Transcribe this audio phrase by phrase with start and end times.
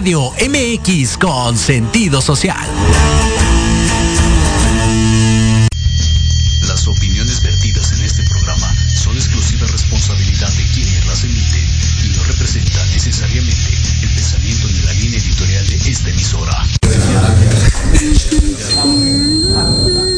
[0.00, 2.56] Radio MX con sentido social.
[6.66, 11.66] Las opiniones vertidas en este programa son exclusiva responsabilidad de quienes las emiten
[12.02, 16.66] y no representan necesariamente el pensamiento ni la línea editorial de esta emisora.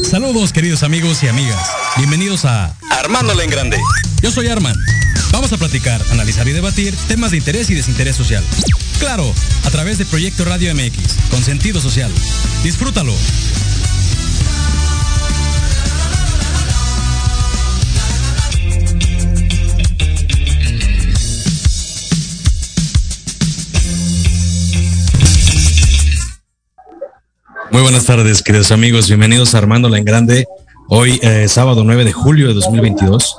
[0.09, 1.69] Saludos queridos amigos y amigas.
[1.97, 3.81] Bienvenidos a Armándola en Grande.
[4.21, 4.77] Yo soy Arman.
[5.33, 8.45] Vamos a platicar, analizar y debatir temas de interés y desinterés social.
[9.03, 9.33] Claro,
[9.65, 12.09] a través de Proyecto Radio MX, con sentido social.
[12.63, 13.11] Disfrútalo.
[27.71, 29.09] Muy buenas tardes, queridos amigos.
[29.09, 30.45] Bienvenidos a Armándola en Grande.
[30.87, 33.35] Hoy, eh, sábado 9 de julio de 2022.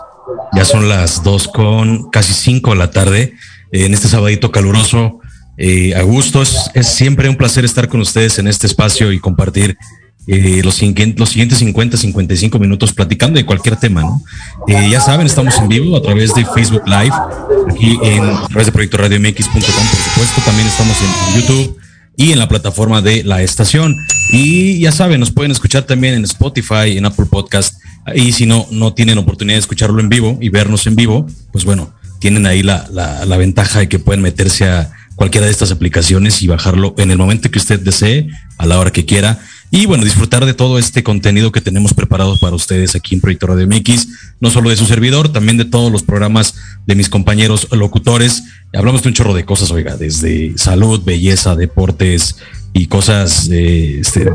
[0.53, 3.34] Ya son las 2 con casi 5 de la tarde.
[3.72, 5.20] En este sabadito caluroso,
[5.56, 6.70] eh, a gustos.
[6.75, 9.76] Es siempre un placer estar con ustedes en este espacio y compartir
[10.26, 10.81] eh, los,
[11.16, 14.22] los siguientes 50, 55 minutos platicando de cualquier tema, ¿no?
[14.66, 17.12] Eh, ya saben, estamos en vivo a través de Facebook Live,
[17.70, 20.41] aquí en a través de Proyecto Radio MX.com, por supuesto.
[20.47, 21.78] También estamos en YouTube
[22.16, 23.97] y en la plataforma de la estación.
[24.31, 27.81] Y ya saben, nos pueden escuchar también en Spotify, en Apple Podcast.
[28.15, 31.66] Y si no, no tienen oportunidad de escucharlo en vivo y vernos en vivo, pues
[31.66, 35.70] bueno, tienen ahí la, la, la ventaja de que pueden meterse a cualquiera de estas
[35.70, 39.38] aplicaciones y bajarlo en el momento que usted desee, a la hora que quiera.
[39.70, 43.48] Y bueno, disfrutar de todo este contenido que tenemos preparado para ustedes aquí en Proyecto
[43.48, 44.06] Radio MX,
[44.41, 46.54] no solo de su servidor, también de todos los programas
[46.86, 48.44] de mis compañeros locutores.
[48.72, 52.36] Hablamos de un chorro de cosas, oiga, desde salud, belleza, deportes
[52.72, 54.30] y cosas eh, este,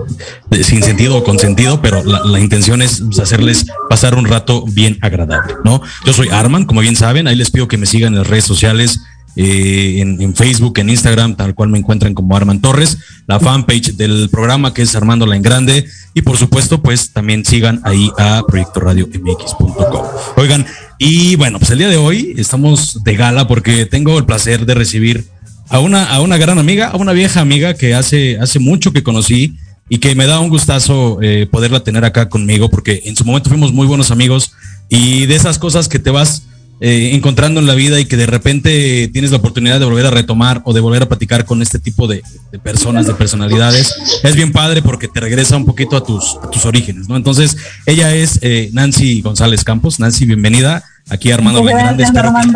[0.50, 4.66] de- sin sentido o con sentido, pero la, la intención es hacerles pasar un rato
[4.66, 5.82] bien agradable, ¿no?
[6.06, 8.46] Yo soy Arman, como bien saben, ahí les pido que me sigan en las redes
[8.46, 9.02] sociales,
[9.42, 14.28] eh, en, Facebook, en Instagram, tal cual me encuentran como Arman Torres, la fanpage del
[14.30, 18.82] programa que es Armándola en Grande y por supuesto pues también sigan ahí a Proyecto
[18.82, 20.04] Radio MX.com.
[20.36, 20.66] Oigan,
[20.98, 24.74] y bueno, pues el día de hoy estamos de gala porque tengo el placer de
[24.74, 25.26] recibir
[25.70, 29.04] a una, a una gran amiga, a una vieja amiga que hace, hace mucho que
[29.04, 29.56] conocí
[29.88, 33.50] y que me da un gustazo eh, poderla tener acá conmigo porque en su momento
[33.50, 34.52] fuimos muy buenos amigos
[34.90, 36.44] y de esas cosas que te vas
[36.82, 40.12] eh, encontrando en la vida y que de repente tienes la oportunidad de volver a
[40.12, 44.36] retomar o de volver a platicar con este tipo de, de personas, de personalidades, es
[44.36, 47.18] bien padre porque te regresa un poquito a tus, a tus orígenes, ¿no?
[47.18, 50.00] Entonces, ella es eh, Nancy González Campos.
[50.00, 52.04] Nancy, bienvenida aquí a Armando Grande.
[52.04, 52.48] Espero que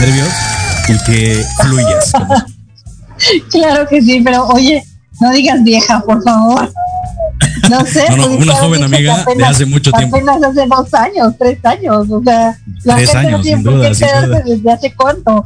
[0.00, 0.28] nervios
[0.88, 2.12] y que fluyas.
[3.50, 4.82] Claro que sí, pero oye,
[5.20, 6.72] no digas vieja, por favor.
[7.70, 8.04] No sé.
[8.10, 10.16] No, no, una joven que amiga de hace mucho tiempo.
[10.16, 13.64] Apenas hace dos años, tres años, o sea, la Tres gente no años, tiene sin
[13.64, 14.42] por qué duda.
[14.44, 15.44] desde hace cuánto.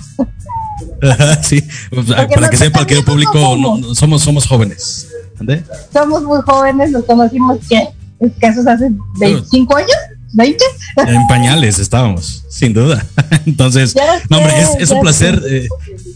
[1.43, 3.81] sí, pues, para que sepa el querido nosotros público, somos.
[3.81, 5.09] no- no, somos, somos jóvenes.
[5.39, 5.63] ¿Ande?
[5.93, 7.89] Somos muy jóvenes, nos conocimos, ¿qué?
[8.21, 9.97] Escasos hace 25 años,
[10.33, 10.65] 20.
[10.97, 13.05] En pañales estábamos, sin duda.
[13.47, 13.95] Entonces,
[14.31, 15.69] no, hombre, es, un placer eh,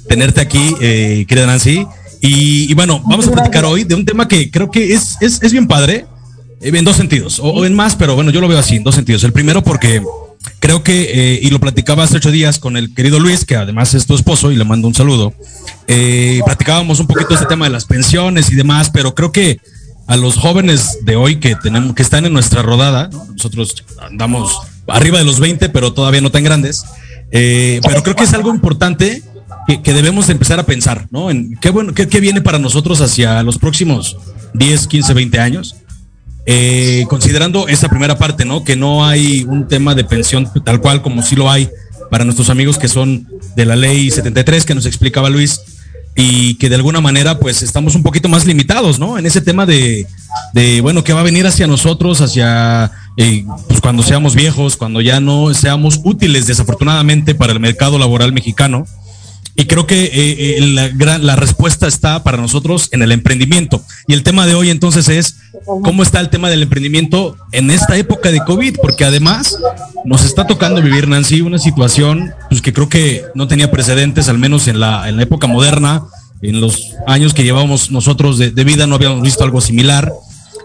[0.09, 1.87] tenerte aquí, eh, querida Nancy.
[2.21, 5.43] Y, y bueno, vamos a platicar hoy de un tema que creo que es, es,
[5.43, 6.07] es bien padre,
[6.61, 8.85] eh, en dos sentidos, o, o en más, pero bueno, yo lo veo así, en
[8.85, 9.25] dos sentidos.
[9.25, 10.03] El primero porque
[10.59, 13.95] creo que, eh, y lo platicaba hace ocho días con el querido Luis, que además
[13.95, 15.33] es tu esposo, y le mando un saludo.
[15.87, 19.59] Eh, platicábamos un poquito este tema de las pensiones y demás, pero creo que
[20.07, 23.27] a los jóvenes de hoy que tenemos, que están en nuestra rodada, ¿no?
[23.33, 24.59] nosotros andamos
[24.89, 26.85] arriba de los 20, pero todavía no tan grandes.
[27.31, 29.23] eh, pero creo que es algo importante
[29.79, 31.31] que, debemos de empezar a pensar, ¿no?
[31.31, 34.17] En qué bueno, qué, qué viene para nosotros hacia los próximos
[34.55, 35.77] 10, 15, 20 años.
[36.47, 38.65] Eh, considerando esta primera parte, ¿no?
[38.65, 41.69] Que no hay un tema de pensión tal cual como sí lo hay
[42.11, 45.61] para nuestros amigos que son de la ley 73 que nos explicaba Luis
[46.17, 49.17] y que de alguna manera pues estamos un poquito más limitados, ¿no?
[49.17, 50.07] En ese tema de,
[50.53, 55.01] de bueno, que va a venir hacia nosotros, hacia eh, pues cuando seamos viejos, cuando
[55.01, 58.87] ya no seamos útiles desafortunadamente para el mercado laboral mexicano.
[59.61, 63.85] Y creo que eh, eh, la, respuesta está para nosotros en el emprendimiento.
[64.09, 65.37] Y el tema de hoy entonces es
[65.67, 69.59] cómo está el tema del emprendimiento en esta época de COVID, porque además
[70.07, 74.39] nos está tocando vivir, Nancy, una situación pues, que creo que no tenía precedentes, al
[74.39, 76.05] menos en la, en la época moderna,
[76.41, 80.11] en los años que llevábamos nosotros de, de vida, no habíamos visto algo similar.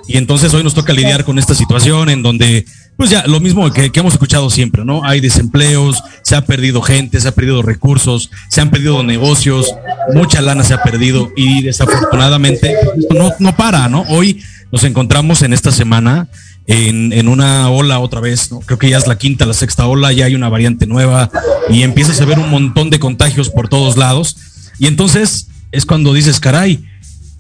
[0.08, 2.66] Y entonces hoy nos toca lidiar con esta situación en donde,
[2.98, 5.04] pues ya, lo mismo que, hemos escuchado siempre, ¿no?
[5.04, 9.74] Hay desempleos, se ha perdido gente, se ha perdido recursos, se han perdido negocios,
[10.14, 14.04] mucha lana se ha perdido y desafortunadamente esto no, no para, ¿no?
[14.10, 16.30] Hoy nos encontramos en esta semana
[16.68, 18.60] en, en una ola otra vez, ¿no?
[18.62, 21.30] Creo que ya es la quinta, la sexta ola, ya hay una variante nueva
[21.70, 24.38] y empiezas a ver un montón de contagios por todos lados.
[24.80, 26.86] Y entonces es cuando dices, caray,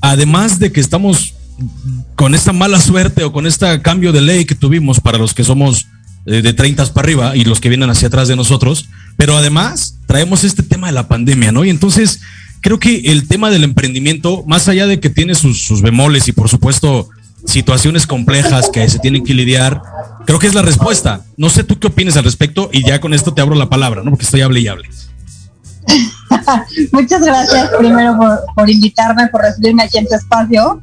[0.02, 1.35] además de que estamos
[2.16, 5.44] con esta mala suerte o con este cambio de ley que tuvimos para los que
[5.44, 5.88] somos
[6.26, 9.98] eh, de 30 para arriba y los que vienen hacia atrás de nosotros, pero además
[10.08, 11.64] traemos este tema de la pandemia, ¿no?
[11.64, 12.22] Y entonces
[12.62, 16.32] creo que el tema del emprendimiento, más allá de que tiene sus, sus bemoles y
[16.32, 17.10] por supuesto
[17.46, 19.82] situaciones complejas que se tienen que lidiar,
[20.26, 21.24] creo que es la respuesta.
[21.38, 24.02] No sé tú qué opinas al respecto y ya con esto te abro la palabra,
[24.04, 24.10] ¿no?
[24.10, 24.90] Porque estoy hable y hable.
[26.92, 28.18] Muchas gracias primero
[28.56, 30.82] por, invitarme, por recibirme aquí en tu espacio.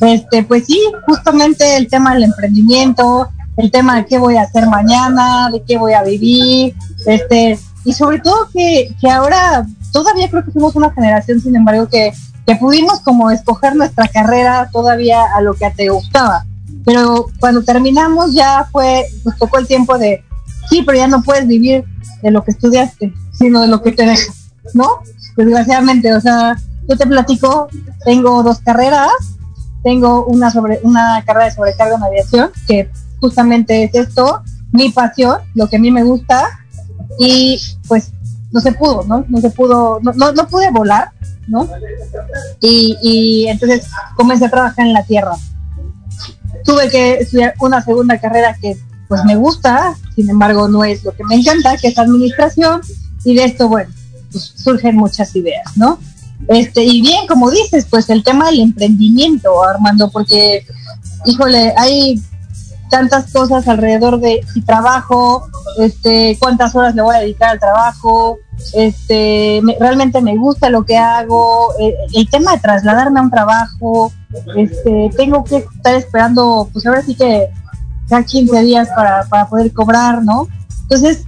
[0.00, 4.66] Este, pues sí, justamente el tema del emprendimiento, el tema de qué voy a hacer
[4.66, 6.74] mañana, de qué voy a vivir,
[7.06, 11.88] este, y sobre todo que, que ahora todavía creo que somos una generación, sin embargo,
[11.88, 12.12] que,
[12.46, 16.44] que pudimos como escoger nuestra carrera todavía a lo que te gustaba.
[16.84, 20.24] Pero cuando terminamos ya fue, nos tocó el tiempo de,
[20.68, 21.84] sí, pero ya no puedes vivir
[22.22, 24.41] de lo que estudiaste, sino de lo que te dejas.
[24.74, 25.02] ¿No?
[25.36, 26.56] Desgraciadamente, o sea,
[26.88, 27.68] yo te platico,
[28.04, 29.10] tengo dos carreras,
[29.82, 34.42] tengo una sobre una carrera de sobrecarga en aviación, que justamente es esto,
[34.72, 36.48] mi pasión, lo que a mí me gusta,
[37.18, 38.12] y pues
[38.50, 39.24] no se pudo, ¿no?
[39.28, 41.10] No se pudo, no, no, pude volar,
[41.46, 41.68] ¿no?
[42.60, 43.86] Y, y entonces
[44.16, 45.36] comencé a trabajar en la tierra.
[46.64, 48.76] Tuve que estudiar una segunda carrera que
[49.08, 52.80] pues me gusta, sin embargo no es lo que me encanta, que es administración,
[53.24, 53.92] y de esto, bueno,
[54.32, 55.98] pues, surgen muchas ideas, ¿no?
[56.48, 60.66] Este, y bien, como dices, pues el tema del emprendimiento, Armando, porque,
[61.24, 62.20] híjole, hay
[62.90, 65.46] tantas cosas alrededor de si trabajo,
[65.78, 68.38] este, cuántas horas le voy a dedicar al trabajo,
[68.74, 74.12] este, realmente me gusta lo que hago, eh, el tema de trasladarme a un trabajo,
[74.56, 77.48] este, tengo que estar esperando, pues ahora sí que
[78.08, 80.48] cada 15 días para, para poder cobrar, ¿no?
[80.82, 81.24] Entonces,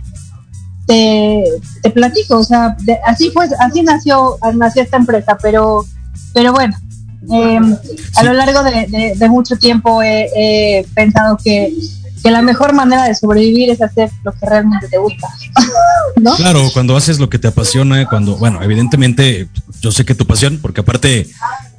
[0.87, 1.45] te,
[1.83, 2.77] te platico, o sea,
[3.07, 5.85] así fue, así nació, nació esta empresa, pero,
[6.33, 6.77] pero bueno,
[7.31, 7.77] em,
[8.17, 11.73] a lo largo de, mucho tiempo he, pensado que,
[12.23, 15.29] que, la mejor manera de sobrevivir es hacer lo que realmente te gusta.
[16.17, 16.37] ¿no?
[16.37, 19.49] Claro, cuando haces lo que te apasiona, cuando, bueno, evidentemente
[19.81, 21.29] yo sé que tu pasión, porque aparte,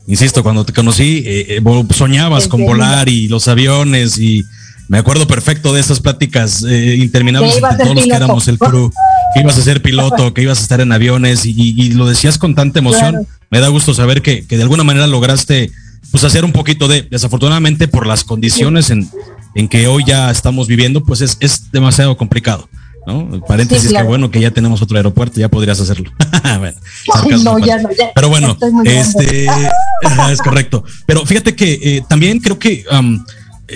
[0.07, 4.43] insisto, cuando te conocí, eh, eh, soñabas con volar y los aviones y
[4.87, 8.91] me acuerdo perfecto de esas pláticas eh, interminables entre todos los que éramos el crew,
[9.33, 12.55] que ibas a ser piloto, que ibas a estar en aviones y, lo decías con
[12.55, 13.27] tanta emoción.
[13.49, 15.71] Me da gusto saber que, de alguna manera lograste
[16.11, 19.09] pues hacer un poquito de, desafortunadamente por las condiciones en,
[19.55, 22.69] en que hoy ya estamos viviendo, pues es, es demasiado complicado.
[23.05, 23.41] ¿no?
[23.47, 26.11] Paréntesis, que bueno que ya tenemos otro aeropuerto, ya podrías hacerlo.
[28.15, 29.45] Pero bueno, este
[30.31, 30.83] es correcto.
[31.05, 32.85] Pero fíjate que eh, también creo que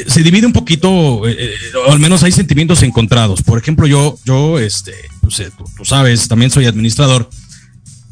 [0.08, 1.54] se divide un poquito, eh, eh,
[1.88, 3.42] o al menos hay sentimientos encontrados.
[3.42, 5.42] Por ejemplo, yo, yo, este, pues,
[5.76, 7.30] tú, sabes, también soy administrador.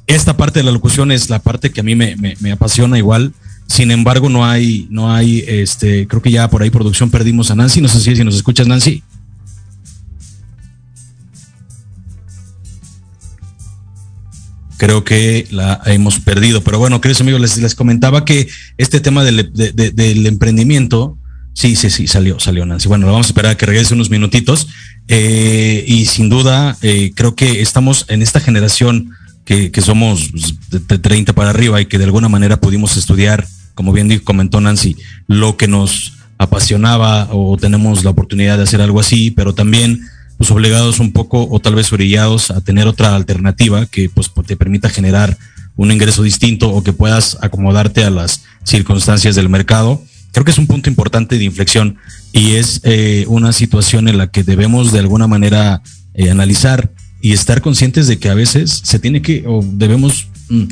[0.07, 3.34] Esta parte de la locución es la parte que a mí me, me, apasiona igual.
[3.67, 7.55] Sin embargo, no hay, no hay, este, creo que ya por ahí producción perdimos a
[7.55, 7.81] Nancy.
[7.81, 9.03] No sé si, si nos escuchas, Nancy.
[14.77, 16.62] creo que la hemos perdido.
[16.62, 21.17] Pero bueno, queridos amigos, les, les comentaba que este tema del, del emprendimiento
[21.57, 22.87] Sí, sí, sí, salió, salió Nancy.
[22.87, 24.67] Bueno, vamos a esperar a que regrese unos minutitos.
[25.07, 29.09] Eh, y sin duda, eh, creo que estamos en esta generación
[29.43, 30.29] que, que somos
[30.69, 34.97] de 30 para arriba y que de alguna manera pudimos estudiar, como bien comentó Nancy,
[35.25, 40.01] lo que nos apasionaba o tenemos la oportunidad de hacer algo así, pero también
[40.37, 44.57] pues obligados un poco o tal vez orillados a tener otra alternativa que pues te
[44.57, 45.35] permita generar
[45.75, 50.03] un ingreso distinto o que puedas acomodarte a las circunstancias del mercado
[50.38, 51.98] creo que es un punto importante de inflexión
[52.32, 55.82] y es eh, una situación en la que debemos de alguna manera
[56.13, 56.91] eh, analizar
[57.22, 60.65] y estar conscientes de que a veces se tiene que o debemos, mm,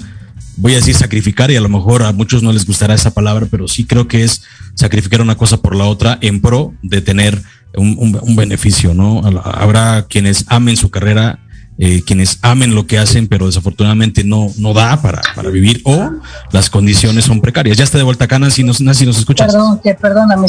[0.58, 3.48] voy a decir sacrificar y a lo mejor a muchos no les gustará esa palabra,
[3.50, 4.44] pero sí creo que es
[4.76, 7.42] sacrificar una cosa por la otra en pro de tener
[7.76, 9.24] un, un beneficio, ¿no?
[9.44, 11.40] Habrá quienes amen su carrera
[11.78, 16.12] eh, quienes amen lo que hacen, pero desafortunadamente no, no da para, para vivir o
[16.52, 17.78] las condiciones son precarias.
[17.78, 19.52] Ya está de vuelta acá, Nancy, nos, Nancy, ¿nos escuchas?
[19.52, 20.48] Perdón, que perdóname.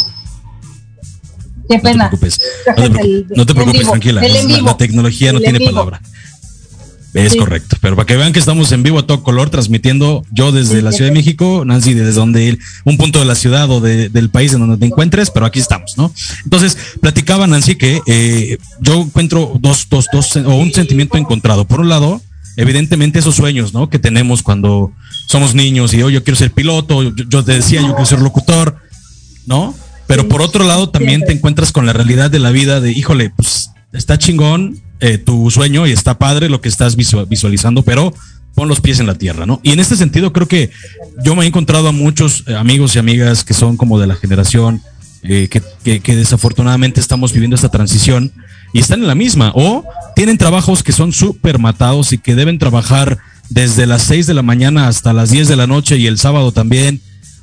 [1.69, 2.05] Qué pena.
[2.05, 2.39] No te preocupes,
[3.37, 4.23] no te preocupes, tranquila.
[4.63, 6.01] La, tecnología no tiene palabra.
[7.17, 10.53] Es correcto, pero para que vean que estamos en vivo a todo color, transmitiendo yo
[10.53, 14.31] desde la Ciudad de México, Nancy desde donde un punto de la ciudad o del
[14.31, 16.13] país en donde te encuentres, pero aquí estamos, ¿no?
[16.45, 21.65] Entonces, platicaba Nancy que eh, yo encuentro dos, dos, dos, o un sentimiento encontrado.
[21.65, 22.21] Por un lado,
[22.57, 23.89] evidentemente esos sueños, ¿no?
[23.89, 24.93] Que tenemos cuando
[25.27, 28.77] somos niños y oh, yo quiero ser piloto, yo, te decía, yo quiero ser locutor,
[29.47, 29.75] ¿no?
[30.07, 33.31] Pero por otro lado, también te encuentras con la realidad de la vida de, híjole,
[33.31, 33.66] pues
[33.97, 38.15] está chingón, eh, tu sueño y está padre lo que estás visualizando, pero
[38.55, 39.61] pon los pies en la tierra, ¿no?
[39.63, 40.71] Y en este sentido creo que
[41.23, 44.17] yo me he encontrado a muchos eh, amigos y amigas que son como de la
[44.17, 44.81] generación
[45.23, 48.33] eh, que, que, desafortunadamente estamos viviendo esta transición
[48.73, 49.85] y están en la misma o
[50.15, 53.19] tienen trabajos que son súper matados y que deben trabajar
[53.51, 56.53] desde las 6 de la mañana hasta las 10 de la noche y el sábado
[56.53, 57.01] también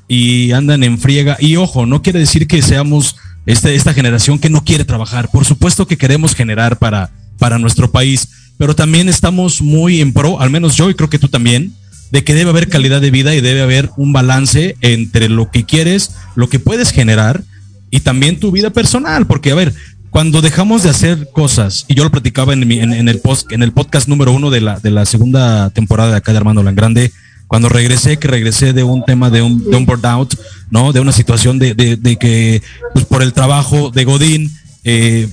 [0.08, 1.38] y andan en friega.
[1.40, 5.30] Y ojo, no quiere decir que seamos este, esta generación que no quiere trabajar.
[5.30, 10.40] Por supuesto que queremos generar para, para nuestro país, pero también estamos muy en pro,
[10.40, 11.74] al menos yo y creo que tú también,
[12.12, 15.66] de que debe haber calidad de vida y debe haber un balance entre lo que
[15.66, 17.44] quieres, lo que puedes generar
[17.90, 19.74] y también tu vida personal, porque a ver,
[20.10, 23.72] cuando dejamos de hacer cosas, y yo lo platicaba en, en, el, post, en el
[23.72, 27.12] podcast número uno de la, de la segunda temporada de acá de Armando Langrande,
[27.54, 30.36] cuando regresé, que regresé de un tema de un, de un burnout,
[30.72, 30.92] ¿no?
[30.92, 31.76] De una situación de,
[32.20, 34.52] que, pues por el trabajo de Godín,
[34.84, 35.28] eh,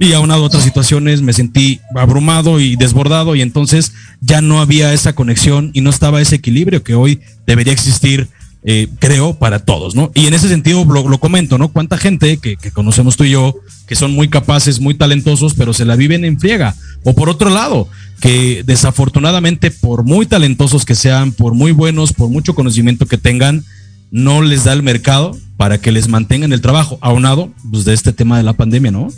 [0.00, 4.92] y aunado a otras situaciones me sentí abrumado y desbordado y entonces ya no había
[4.92, 8.26] esa conexión y no estaba ese equilibrio que hoy debería existir
[8.62, 10.10] eh, creo, para todos, ¿no?
[10.14, 11.68] Y en ese sentido lo, comento, ¿no?
[11.68, 15.86] Cuánta gente que, conocemos tú y yo, que son muy capaces, muy talentosos, pero se
[15.86, 16.74] la viven en friega.
[17.02, 17.88] O por otro lado,
[18.20, 23.64] que desafortunadamente, por muy talentosos que sean, por muy buenos, por mucho conocimiento que tengan,
[24.10, 28.12] no les da el mercado para que les mantengan el trabajo, aunado pues, de este
[28.12, 29.08] tema de la pandemia, ¿no?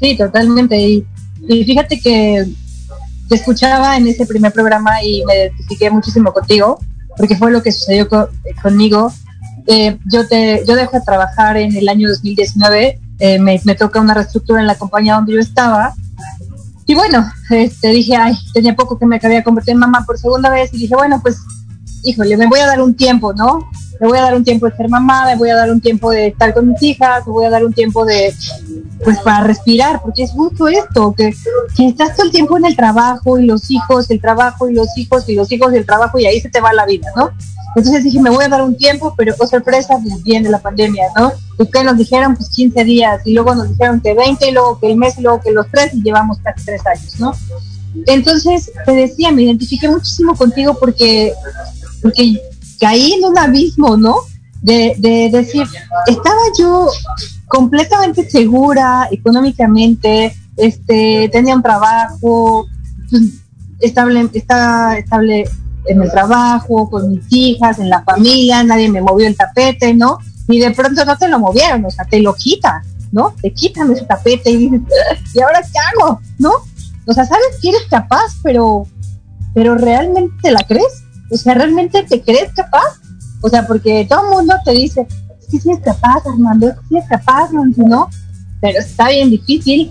[0.00, 0.80] Sí, totalmente.
[0.80, 1.04] Y,
[1.48, 2.46] y fíjate que
[3.28, 6.80] te escuchaba en ese primer programa y me identifiqué muchísimo contigo
[7.16, 8.08] porque fue lo que sucedió
[8.62, 9.12] conmigo.
[9.66, 14.00] Eh, yo, te, yo dejo de trabajar en el año 2019, eh, me, me, toca
[14.00, 15.94] una reestructura en la compañía donde yo estaba.
[16.86, 20.50] Y bueno, este, dije, ay, tenía poco que me había convertido en mamá por segunda
[20.50, 21.38] vez y dije, bueno, pues,
[22.02, 23.70] híjole, me voy a dar un tiempo, ¿no?
[24.00, 26.10] Me voy a dar un tiempo de ser mamá, me voy a dar un tiempo
[26.10, 28.34] de estar con mis hijas, me voy a dar un tiempo de,
[29.04, 31.32] pues para respirar, porque es mucho esto, que,
[31.76, 34.88] que, estás todo el tiempo en el trabajo y los hijos, el trabajo y los
[34.96, 37.30] hijos y los hijos y el trabajo y ahí se te va la vida, ¿no?
[37.74, 41.04] Entonces dije, me voy a dar un tiempo, pero oh sorpresa, pues viene la pandemia,
[41.16, 41.32] ¿no?
[41.58, 44.78] Y que nos dijeron, pues 15 días, y luego nos dijeron que 20, y luego
[44.78, 47.32] que el mes, y luego que los tres, y llevamos casi tres años, ¿no?
[48.06, 51.32] Entonces, te decía, me identifiqué muchísimo contigo porque,
[52.02, 52.40] porque
[52.80, 54.16] caí en un abismo, ¿no?
[54.60, 55.66] De, de decir,
[56.06, 56.88] estaba yo
[57.48, 62.66] completamente segura económicamente, este, tenía un trabajo,
[63.10, 63.22] pues,
[63.80, 65.44] estable, estaba estable
[65.86, 70.18] en el trabajo, con mis hijas, en la familia, nadie me movió el tapete, ¿no?
[70.48, 73.34] Y de pronto no te lo movieron, o sea, te lo quitan, ¿no?
[73.42, 74.80] Te quitan ese tapete y dices,
[75.34, 76.20] ¿y ahora qué hago?
[76.38, 76.52] ¿No?
[77.06, 78.86] O sea, sabes que eres capaz, pero,
[79.54, 81.01] pero realmente te la crees.
[81.32, 83.00] O sea, realmente te crees capaz.
[83.40, 85.06] O sea, porque todo el mundo te dice,
[85.48, 88.08] sí, sí es capaz, Armando, sí es capaz, ¿no?
[88.60, 89.90] Pero está bien difícil,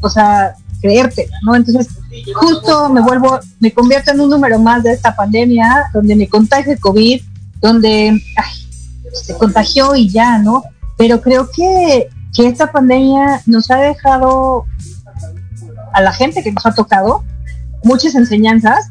[0.00, 1.56] o sea, creerte, ¿no?
[1.56, 1.88] Entonces,
[2.34, 6.74] justo me vuelvo, me convierto en un número más de esta pandemia, donde me contagia
[6.74, 7.20] el COVID,
[7.60, 8.22] donde
[9.12, 10.62] se contagió y ya, ¿no?
[10.96, 14.66] Pero creo que, que esta pandemia nos ha dejado
[15.92, 17.24] a la gente que nos ha tocado
[17.84, 18.90] muchas enseñanzas.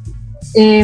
[0.53, 0.83] Eh,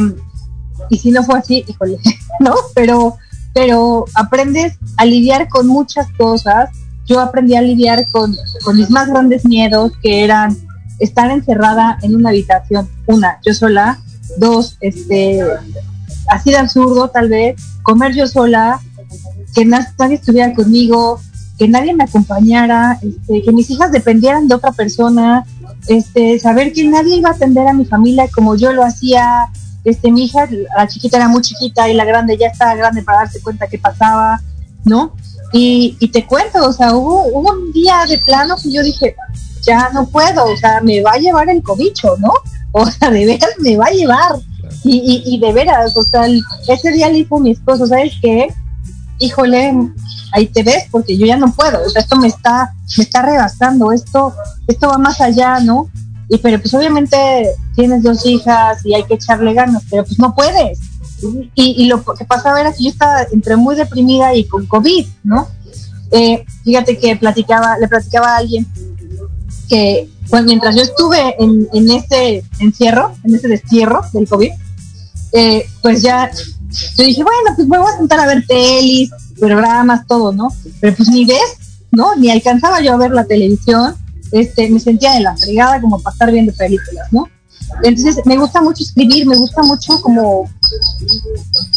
[0.89, 1.97] y si no fue así, híjole,
[2.39, 2.53] ¿no?
[2.73, 3.17] Pero
[3.57, 6.69] pero aprendes a lidiar con muchas cosas.
[7.07, 8.37] Yo aprendí a lidiar con,
[8.75, 10.55] mis más grandes miedos, que eran
[10.99, 13.99] estar encerrada en una habitación, una, yo sola,
[14.37, 15.43] dos, este,
[16.29, 18.79] así de absurdo tal vez, comer yo sola,
[19.55, 21.19] que nadie estuviera conmigo,
[21.57, 25.47] que nadie me acompañara, este, que mis hijas dependieran de otra persona,
[25.87, 29.47] este, saber que nadie iba a atender a mi familia como yo lo hacía,
[29.87, 33.19] este, mi hija, la chiquita era muy chiquita y la grande ya estaba grande para
[33.19, 34.41] darse cuenta qué pasaba,
[34.83, 35.13] ¿no?
[35.53, 39.15] Y, te cuento, o sea, hubo, un día de plano que yo dije,
[39.65, 42.33] ya no puedo, o sea, me va a llevar el cobicho, ¿no?
[42.73, 44.35] O sea, de veras me va a llevar.
[44.83, 46.27] Y, y, de veras, o sea,
[46.67, 48.53] ese día le dijo mi esposo, ¿sabes qué?
[49.19, 49.73] Híjole,
[50.33, 53.21] ahí te ves, porque yo ya no puedo, o sea, esto me está, me está
[53.21, 54.33] rebasando, esto,
[54.67, 55.89] esto va más allá, ¿no?
[56.27, 57.15] Y pero pues obviamente
[57.77, 60.79] tienes dos hijas y hay que echarle ganas, pero pues no puedes.
[61.53, 65.47] Y, lo que pasaba era que yo estaba entre muy deprimida y con COVID, ¿no?
[66.11, 68.65] Eh, fíjate que platicaba, le platicaba a alguien
[69.69, 74.51] que pues mientras yo estuve en, en ese encierro, en ese destierro del COVID,
[75.33, 76.31] eh, pues ya
[76.97, 80.47] yo dije, bueno, pues me voy a sentar a ver pelis, programas, todo, ¿no?
[80.81, 81.57] Pero pues ni ves,
[81.91, 82.15] ¿no?
[82.15, 83.95] Ni alcanzaba yo a ver la televisión,
[84.31, 87.29] este, me sentía de la fregada como para estar viendo películas, ¿no?
[87.83, 90.49] Entonces me gusta mucho escribir, me gusta mucho como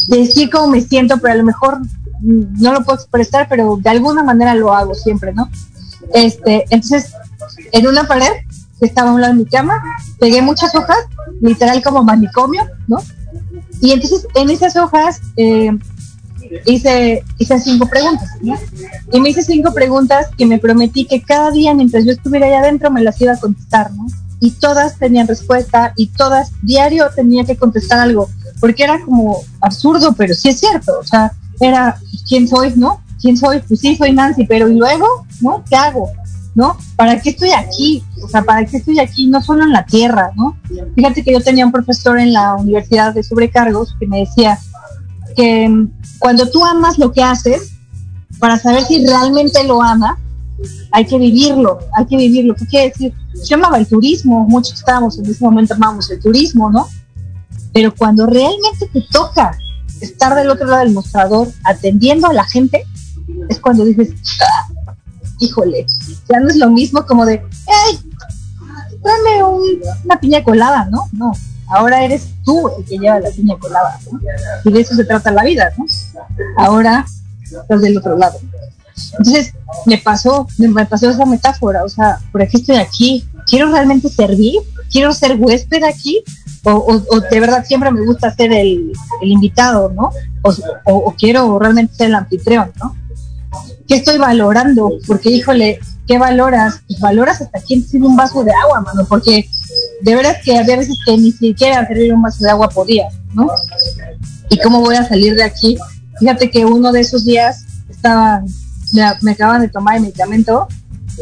[0.07, 1.79] decir cómo me siento, pero a lo mejor
[2.21, 5.49] no lo puedo expresar, pero de alguna manera lo hago siempre, ¿no?
[6.13, 7.13] Este, entonces,
[7.71, 8.31] en una pared
[8.79, 9.81] que estaba a un lado de mi cama,
[10.19, 10.97] pegué muchas hojas
[11.41, 12.97] literal como manicomio, ¿no?
[13.79, 15.71] Y entonces en esas hojas eh,
[16.65, 18.55] hice, hice cinco preguntas, ¿no?
[19.11, 22.59] Y me hice cinco preguntas que me prometí que cada día mientras yo estuviera allá
[22.59, 24.05] adentro me las iba a contestar, ¿no?
[24.41, 28.27] Y todas tenían respuesta y todas diario tenía que contestar algo,
[28.59, 31.31] porque era como absurdo, pero sí es cierto, o sea,
[31.61, 33.01] era, ¿quién soy, no?
[33.21, 33.59] ¿Quién soy?
[33.59, 35.05] Pues sí, soy Nancy, pero ¿y luego?
[35.41, 35.63] ¿No?
[35.69, 36.09] ¿Qué hago?
[36.55, 36.75] ¿No?
[36.95, 38.03] ¿Para qué estoy aquí?
[38.23, 39.27] O sea, ¿para qué estoy aquí?
[39.27, 40.57] No solo en la tierra, ¿no?
[40.95, 44.59] Fíjate que yo tenía un profesor en la Universidad de Sobrecargos que me decía
[45.35, 47.73] que mm, cuando tú amas lo que haces,
[48.39, 50.17] para saber si realmente lo ama,
[50.91, 52.55] hay que vivirlo, hay que vivirlo.
[52.55, 53.13] ¿Qué quiere decir?
[53.47, 56.87] Yo amaba el turismo, muchos estábamos en ese momento amamos el turismo, ¿no?
[57.73, 59.57] Pero cuando realmente te toca
[60.01, 62.85] estar del otro lado del mostrador atendiendo a la gente,
[63.49, 64.09] es cuando dices,
[64.41, 64.73] ah,
[65.39, 65.85] híjole,
[66.29, 67.99] ya no es lo mismo como de, hey,
[69.01, 69.43] dame
[70.03, 71.07] una piña colada, ¿no?
[71.13, 71.31] No,
[71.67, 74.19] ahora eres tú el que lleva la piña colada, ¿no?
[74.65, 75.85] Y de eso se trata la vida, ¿no?
[76.57, 77.05] Ahora
[77.51, 78.39] estás del otro lado.
[79.17, 79.53] Entonces,
[79.85, 84.59] me pasó, me pasó esa metáfora, o sea, por aquí estoy aquí, quiero realmente servir,
[84.91, 86.23] quiero ser huésped aquí,
[86.63, 90.11] o, de verdad siempre me gusta ser el, invitado, ¿no?
[90.85, 92.95] O, quiero realmente ser el anfitrión, ¿no?
[93.87, 94.91] ¿Qué estoy valorando?
[95.07, 96.81] Porque, híjole, ¿qué valoras?
[96.87, 99.49] Pues valoras hasta quién tiene un vaso de agua, mano, porque
[100.01, 103.49] de verdad que había veces que ni siquiera servir un vaso de agua podía, ¿no?
[104.49, 105.77] ¿Y cómo voy a salir de aquí?
[106.19, 108.43] Fíjate que uno de esos días estaba,
[108.93, 110.67] me, acaban de tomar el medicamento,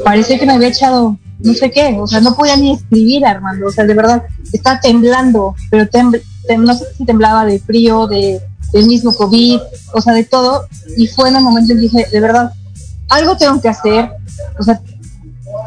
[0.03, 3.67] parecía que me había echado no sé qué, o sea, no podía ni escribir, Armando,
[3.67, 5.87] o sea, de verdad, estaba temblando, pero
[6.57, 8.41] no sé si temblaba de frío, de,
[8.73, 9.59] del mismo COVID,
[9.93, 10.65] o sea, de todo,
[10.97, 12.51] y fue en el momento en que dije, de verdad,
[13.07, 14.11] algo tengo que hacer,
[14.59, 14.81] o sea,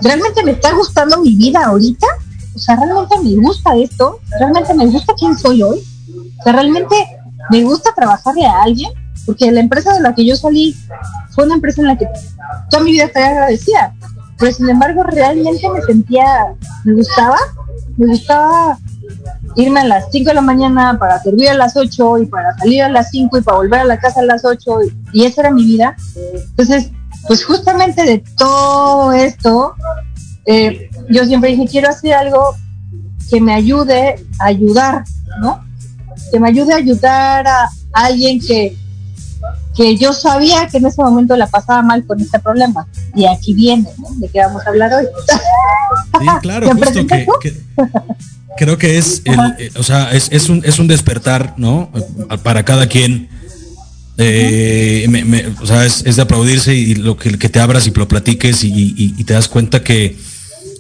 [0.02, 2.06] ¿realmente me está gustando mi vida ahorita?
[2.54, 4.20] O sea, ¿realmente me gusta esto?
[4.38, 5.82] ¿Realmente me gusta quién soy hoy?
[6.38, 6.94] O sea, ¿realmente
[7.50, 8.92] me gusta trabajarle a alguien?
[9.26, 10.76] Porque la empresa de la que yo salí
[11.30, 12.06] fue una empresa en la que
[12.70, 13.94] toda mi vida estaría agradecida
[14.42, 17.38] pero sin embargo realmente me sentía, me gustaba,
[17.96, 18.76] me gustaba
[19.54, 22.82] irme a las 5 de la mañana para servir a las 8 y para salir
[22.82, 24.78] a las 5 y para volver a la casa a las 8
[25.12, 25.94] y, esa era mi vida.
[26.50, 26.90] Entonces,
[27.28, 29.76] pues justamente de todo esto,
[30.46, 32.56] eh, yo siempre dije, quiero hacer algo
[33.30, 35.04] que me ayude a ayudar,
[35.40, 35.64] ¿no?
[36.32, 38.76] Que me ayude a ayudar a alguien que,
[39.76, 42.86] que yo sabía que en ese momento la pasaba mal con este problema.
[43.14, 44.08] Y aquí viene, ¿no?
[44.16, 45.06] ¿De qué vamos a hablar hoy?
[46.20, 47.26] Sí, claro, justo que,
[48.56, 51.90] creo que es, el, o sea, es, es, un, es un despertar, ¿no?
[52.42, 53.28] Para cada quien.
[54.18, 58.62] Eh, o sea, es, de aplaudirse y lo que, que te abras y lo platiques
[58.62, 60.18] y, te das cuenta que,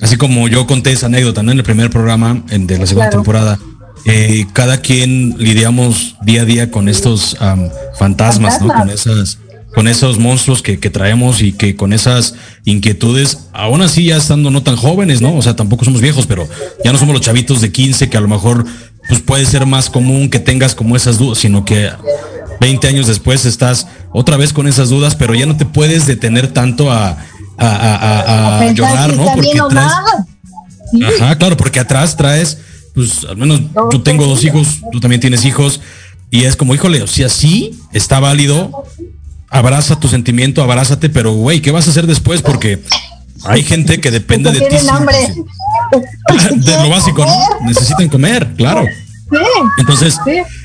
[0.00, 1.50] así como yo conté esa anécdota ¿no?
[1.50, 3.58] en el primer programa de la segunda temporada,
[4.04, 7.36] eh, cada quien lidiamos día a día con estos
[7.98, 8.68] fantasmas, ¿no?
[8.68, 9.38] Con esas,
[9.74, 12.34] con esos monstruos que, traemos y que con esas
[12.64, 15.34] inquietudes, aún así ya estando no tan jóvenes, ¿no?
[15.34, 16.48] O sea, tampoco somos viejos, pero
[16.84, 18.66] ya no somos los chavitos de 15 que a lo mejor
[19.08, 21.90] pues puede ser más común que tengas como esas dudas, sino que
[22.60, 26.48] 20 años después estás otra vez con esas dudas, pero ya no te puedes detener
[26.48, 27.18] tanto a,
[27.58, 29.26] a, llorar, ¿no?
[29.34, 29.92] Porque traes,
[31.20, 32.58] Ajá, claro, porque atrás traes
[32.94, 35.80] pues al menos yo tengo dos hijos, tú también tienes hijos,
[36.30, 38.84] y es como, híjole, si así está válido,
[39.50, 42.40] abraza tu sentimiento, abrázate, pero güey, ¿qué vas a hacer después?
[42.42, 42.82] Porque
[43.44, 44.76] hay gente que depende de ti.
[46.56, 47.66] De lo básico, ¿no?
[47.66, 48.86] Necesitan comer, claro.
[49.78, 50.16] Entonces,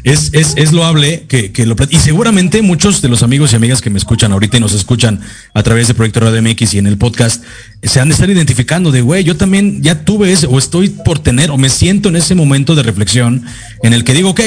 [0.03, 1.75] Es, es, es, loable que, que, lo...
[1.89, 5.21] Y seguramente muchos de los amigos y amigas que me escuchan ahorita y nos escuchan
[5.53, 7.43] a través de Proyecto Radio MX y en el podcast,
[7.83, 11.19] se han de estar identificando de, güey, yo también ya tuve ese, o estoy por
[11.19, 13.43] tener, o me siento en ese momento de reflexión
[13.83, 14.41] en el que digo, ok,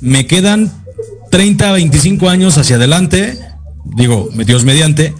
[0.00, 0.72] me quedan
[1.30, 3.38] 30, 25 años hacia adelante,
[3.84, 5.14] digo, Dios mediante,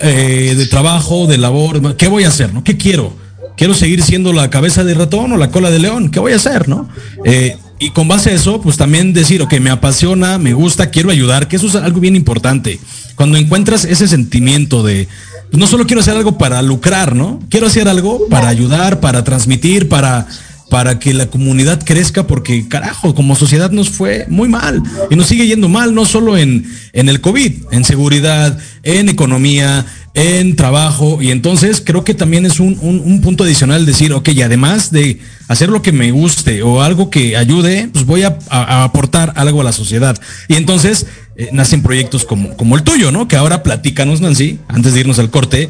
[0.00, 2.54] eh, de trabajo, de labor, ¿qué voy a hacer?
[2.54, 2.62] ¿no?
[2.62, 3.12] ¿Qué quiero?
[3.56, 6.10] ¿Quiero seguir siendo la cabeza de ratón o la cola de león?
[6.10, 6.68] ¿Qué voy a hacer?
[6.68, 6.88] ¿no?
[7.24, 11.10] Eh, y con base a eso, pues también decir, ok, me apasiona, me gusta, quiero
[11.10, 12.78] ayudar, que eso es algo bien importante.
[13.16, 15.08] Cuando encuentras ese sentimiento de,
[15.50, 17.40] pues no solo quiero hacer algo para lucrar, ¿no?
[17.48, 20.28] Quiero hacer algo para ayudar, para transmitir, para,
[20.70, 25.26] para que la comunidad crezca, porque carajo, como sociedad nos fue muy mal y nos
[25.26, 31.18] sigue yendo mal, no solo en, en el COVID, en seguridad, en economía, en trabajo
[31.20, 35.18] y entonces creo que también es un, un, punto adicional decir, ok, y además de
[35.48, 39.64] hacer lo que me guste o algo que ayude, pues voy a, aportar algo a
[39.64, 40.16] la sociedad.
[40.48, 41.06] Y entonces
[41.36, 43.28] eh, nacen proyectos como, como el tuyo, ¿no?
[43.28, 45.68] Que ahora platícanos, Nancy, antes de irnos al corte,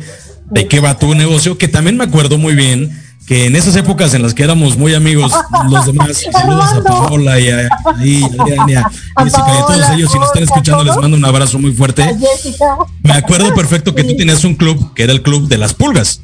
[0.51, 2.91] de qué va tu negocio, que también me acuerdo muy bien
[3.31, 5.33] que en esas épocas en las que éramos muy amigos,
[5.69, 7.69] los demás, saludos a Paola y a,
[8.03, 8.91] y a
[9.23, 12.05] Jessica y a todos ellos, si nos están escuchando, les mando un abrazo muy fuerte.
[13.05, 16.23] Me acuerdo perfecto que tú tenías un club, que era el club de las pulgas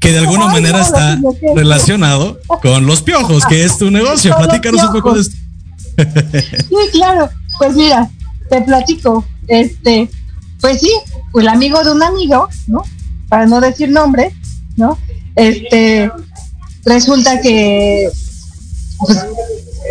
[0.00, 1.18] que de alguna manera está
[1.54, 4.36] relacionado con los piojos, que es tu negocio.
[4.36, 5.36] Platícanos un poco de esto.
[5.96, 7.30] Sí, claro.
[7.56, 8.10] Pues mira,
[8.50, 9.24] te platico.
[9.48, 10.10] Este,
[10.60, 10.90] pues sí,
[11.32, 12.82] el amigo de un amigo, ¿no?
[13.30, 14.34] Para no decir nombre,
[14.76, 14.98] ¿no?
[15.36, 16.10] Este,
[16.84, 18.10] resulta que
[18.98, 19.18] pues,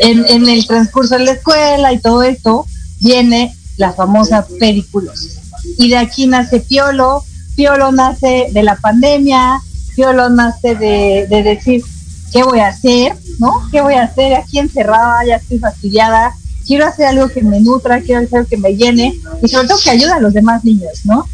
[0.01, 2.65] en, el transcurso de la escuela y todo esto,
[2.99, 5.39] viene la famosa pediculosis.
[5.77, 7.23] Y de aquí nace Piolo,
[7.56, 9.60] Piolo nace de la pandemia,
[9.95, 11.84] Piolo nace de, de decir,
[12.32, 13.15] ¿qué voy a hacer?
[13.39, 13.51] ¿No?
[13.71, 15.25] ¿Qué voy a hacer aquí encerrada?
[15.25, 16.34] Ya estoy fastidiada.
[16.65, 19.79] Quiero hacer algo que me nutra, quiero hacer algo que me llene y sobre todo
[19.84, 21.27] que ayude a los demás niños, ¿no?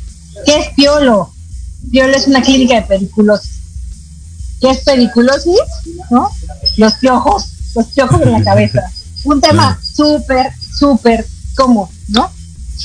[0.45, 1.32] ¿Qué es Piolo?
[1.91, 3.59] Piolo es una clínica de pediculosis.
[4.60, 5.60] ¿Qué es pediculosis?
[6.10, 6.30] ¿No?
[6.78, 7.45] Los piojos,
[7.76, 8.82] los piojos en la cabeza.
[9.24, 12.32] Un tema súper, súper común, ¿no?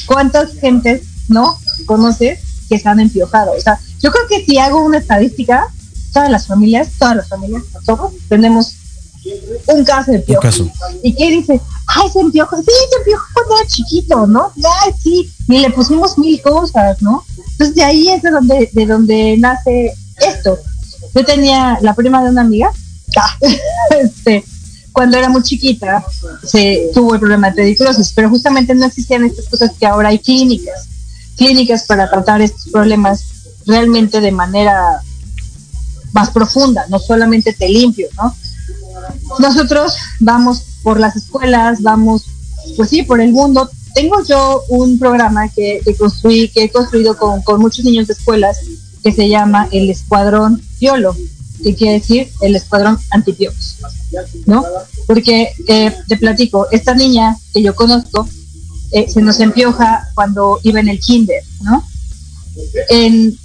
[0.06, 3.52] ¿Cuántas gentes, no, conoces que se han empiojado?
[3.52, 5.68] O sea, yo creo que si hago una estadística,
[6.12, 8.74] todas las familias, todas las familias, nosotros tenemos
[9.68, 10.46] un caso de piojo.
[11.02, 11.60] ¿Y qué dice?
[11.86, 12.56] Ay, se empiojo.
[12.56, 14.52] Sí, se empiojo cuando era chiquito, ¿no?
[14.82, 15.32] Ay, sí.
[15.48, 17.24] Y le pusimos mil cosas, ¿no?
[17.52, 20.58] Entonces de ahí es de donde, de donde nace esto.
[21.14, 22.70] Yo tenía la prima de una amiga,
[24.02, 24.44] este,
[24.92, 26.04] cuando era muy chiquita,
[26.44, 30.18] se tuvo el problema de pediculosis, pero justamente no existían estas cosas que ahora hay
[30.18, 30.88] clínicas,
[31.36, 33.24] clínicas para tratar estos problemas
[33.66, 35.00] realmente de manera
[36.12, 38.34] más profunda, no solamente te limpio, ¿no?
[39.40, 42.24] Nosotros vamos por las escuelas, vamos,
[42.76, 43.68] pues sí, por el mundo.
[43.94, 48.58] Tengo yo un programa que, construí, que he construido con, muchos niños de escuelas
[49.04, 51.14] que se llama el Escuadrón Piolo,
[51.62, 53.76] que quiere decir el Escuadrón Antipios,
[54.46, 54.64] ¿no?
[55.06, 58.26] Porque eh, te platico, esta niña que yo conozco
[58.92, 61.84] eh, se nos empioja cuando iba en el kinder, ¿no?
[62.88, 63.36] En,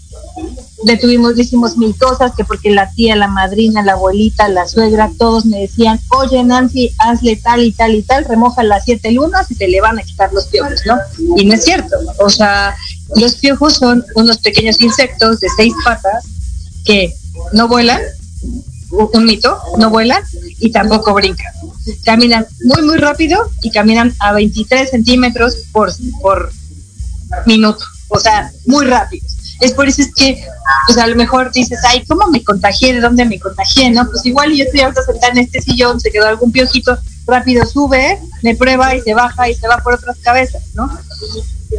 [0.85, 5.45] le hicimos mil cosas, que porque la tía, la madrina, la abuelita, la suegra, todos
[5.45, 9.55] me decían, oye Nancy, hazle tal y tal y tal, remoja las siete lunas y
[9.55, 10.95] se le van a quitar los piojos, ¿no?
[11.35, 12.75] Y no es cierto, o sea,
[13.15, 16.25] los piojos son unos pequeños insectos de seis patas
[16.85, 17.13] que
[17.53, 18.01] no vuelan,
[18.91, 20.23] un mito, no vuelan
[20.59, 21.53] y tampoco brincan.
[22.03, 25.91] Caminan muy, muy rápido y caminan a 23 centímetros por,
[26.21, 26.51] por
[27.45, 29.25] minuto, o sea, muy rápido
[29.59, 30.41] es por eso es que,
[30.87, 32.93] pues a lo mejor dices, ay, ¿cómo me contagié?
[32.93, 33.91] ¿De dónde me contagié?
[33.91, 34.09] ¿No?
[34.09, 38.19] Pues igual yo estoy ahorita sentada en este sillón, se quedó algún piojito, rápido sube,
[38.41, 40.89] me prueba y se baja y se va por otras cabezas, ¿no?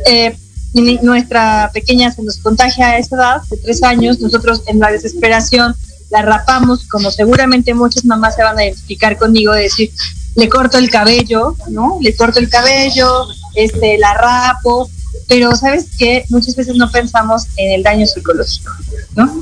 [0.07, 0.37] Eh,
[0.73, 5.75] nuestra pequeña se nos contagia a esa edad, de tres años, nosotros en la desesperación
[6.11, 9.93] la rapamos, como seguramente muchas mamás se van a identificar conmigo, de decir,
[10.35, 11.99] le corto el cabello, ¿no?
[12.01, 14.91] Le corto el cabello, este, la rapo,
[15.29, 18.73] pero sabes que muchas veces no pensamos en el daño psicológico,
[19.17, 19.33] ¿no?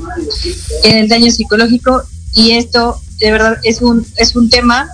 [0.83, 4.87] En el daño psicológico y esto de verdad es un es un tema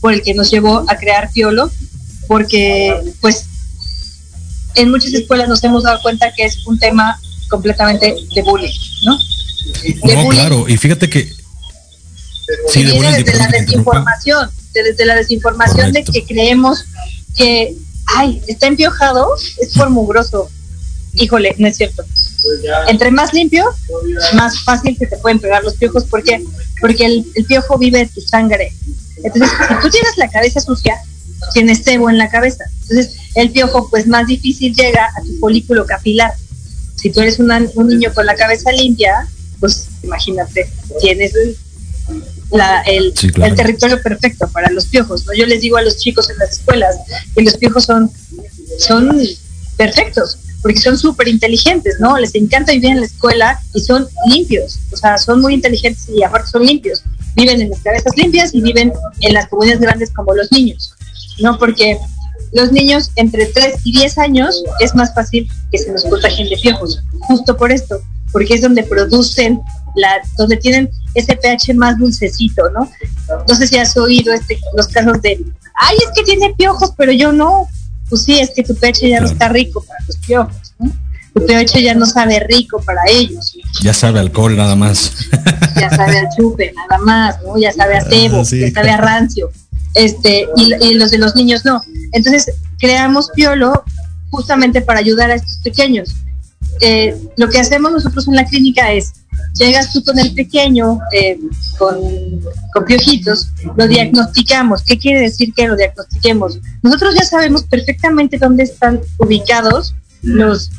[0.00, 1.70] por el que nos llevó a crear Piolo,
[2.26, 3.46] porque pues
[4.74, 8.72] en muchas escuelas nos hemos dado cuenta que es un tema completamente de bullying,
[9.04, 9.18] ¿no?
[10.14, 11.32] no, claro, y fíjate que
[12.68, 16.84] sí, de desde la desinformación, desde la desinformación de que creemos
[17.36, 17.74] que
[18.06, 19.28] ay, está empiojado,
[19.60, 20.50] es por mugroso.
[21.14, 22.04] Híjole, no es cierto.
[22.88, 23.64] Entre más limpio,
[24.34, 26.04] más fácil se te pueden pegar los piojos.
[26.04, 26.42] ¿Por qué?
[26.80, 28.72] Porque el, piojo vive en tu sangre.
[29.22, 30.96] Entonces, si tú tienes la cabeza sucia,
[31.52, 32.64] tienes sebo en la cabeza.
[32.82, 36.32] Entonces, el piojo, pues más difícil llega a tu folículo capilar.
[36.96, 39.28] Si tú eres un niño con la cabeza limpia,
[39.60, 40.68] pues imagínate,
[41.00, 41.56] tienes el,
[42.86, 45.26] el, territorio perfecto para los piojos.
[45.26, 45.32] ¿no?
[45.34, 46.96] Yo les digo a los chicos en las escuelas
[47.34, 48.10] que los piojos son,
[48.78, 49.20] son
[49.76, 52.18] perfectos, porque son súper inteligentes, ¿no?
[52.18, 56.22] Les encanta vivir en la escuela y son limpios, o sea, son muy inteligentes y
[56.22, 57.02] aparte son limpios.
[57.34, 60.94] Viven en las cabezas limpias y viven en las comunidades grandes como los niños,
[61.38, 61.58] ¿no?
[61.58, 61.98] Porque
[62.52, 66.56] los niños entre 3 y 10 años es más fácil que se nos contagien de
[66.56, 68.00] piojos, justo por esto,
[68.32, 69.60] porque es donde producen,
[69.96, 72.90] la, donde tienen ese pH más dulcecito, ¿no?
[73.48, 75.44] No sé si has oído este, los casos de,
[75.74, 77.68] ay, es que tiene piojos, pero yo no.
[78.08, 80.92] Pues sí, es que tu pH ya no está rico para los piojos, ¿no?
[81.34, 83.56] Tu pH ya no sabe rico para ellos.
[83.82, 85.12] Ya sabe alcohol nada más.
[85.74, 87.58] Ya sabe al chupe nada más, ¿no?
[87.58, 89.50] Ya sabe a ah, cebo, ya sabe a rancio.
[89.94, 91.80] Este, y, los de los niños no.
[92.12, 93.84] Entonces, creamos Piolo
[94.30, 96.14] justamente para ayudar a estos pequeños.
[96.80, 99.12] Eh, lo que hacemos nosotros en la clínica es
[99.54, 101.38] llegas tú con el pequeño, eh,
[101.78, 101.96] con,
[102.72, 104.82] con piojitos, lo diagnosticamos.
[104.82, 106.58] ¿Qué quiere decir que lo diagnostiquemos?
[106.82, 110.70] Nosotros ya sabemos perfectamente dónde están ubicados los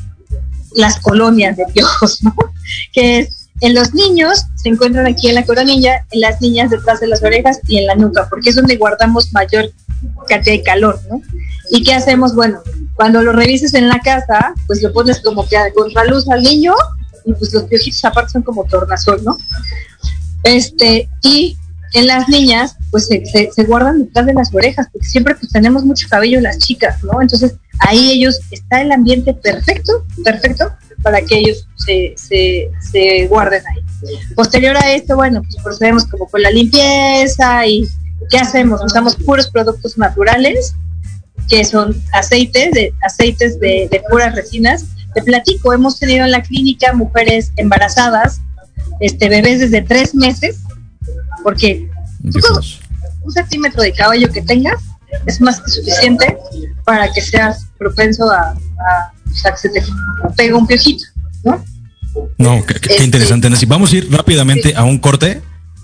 [0.76, 2.34] las colonias de piojos, ¿no?
[2.92, 7.00] Que es en los niños se encuentran aquí en la coronilla, en las niñas detrás
[7.00, 9.70] de las orejas y en la nuca, porque es donde guardamos mayor
[10.28, 11.22] cantidad de calor, ¿no?
[11.70, 12.34] ¿Y qué hacemos?
[12.34, 12.60] Bueno,
[12.94, 16.74] cuando lo revises en la casa, pues lo pones como que contra luz al niño
[17.24, 19.36] y pues los piojitos aparte son como tornasol, ¿no?
[20.44, 21.56] Este, y
[21.94, 25.84] en las niñas, pues se, se, guardan detrás de las orejas, porque siempre pues tenemos
[25.84, 27.22] mucho cabello las chicas, ¿no?
[27.22, 30.72] Entonces ahí ellos, está el ambiente perfecto, perfecto,
[31.06, 33.80] para que ellos se, se, se guarden ahí.
[34.34, 37.86] Posterior a esto, bueno, pues procedemos como con la limpieza y
[38.28, 38.82] ¿qué hacemos?
[38.84, 40.74] Usamos puros productos naturales,
[41.48, 44.86] que son aceites, de, aceites de, de puras resinas.
[45.14, 48.40] Te platico, hemos tenido en la clínica mujeres embarazadas,
[48.98, 50.58] este, bebés desde tres meses,
[51.44, 51.88] porque
[53.22, 54.82] un centímetro de cabello que tengas
[55.24, 56.36] es más que suficiente
[56.84, 59.82] para que seas propenso a, a, que se te
[60.36, 61.04] pega un piojito,
[61.44, 61.64] ¿no?
[62.38, 63.66] No, qué, este, interesante, Nancy.
[63.66, 65.42] Vamos a ir rápidamente a un corte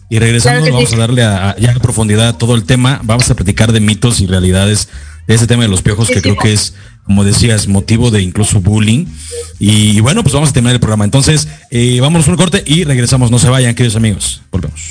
[0.08, 3.00] y regresando vamos a darle a, ya a profundidad todo el tema.
[3.04, 4.88] Vamos a platicar de mitos y realidades
[5.26, 6.74] de ese tema de los piojos, que creo que es,
[7.04, 9.06] como decías, motivo de incluso bullying.
[9.58, 11.04] Y, bueno, pues vamos a terminar el programa.
[11.04, 13.30] Entonces, eh, vámonos a un corte y regresamos.
[13.30, 14.42] No se vayan, queridos amigos.
[14.50, 14.90] Volvemos.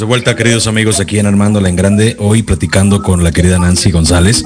[0.00, 3.58] De vuelta, queridos amigos, aquí en Armando la en Grande, hoy platicando con la querida
[3.58, 4.42] Nancy González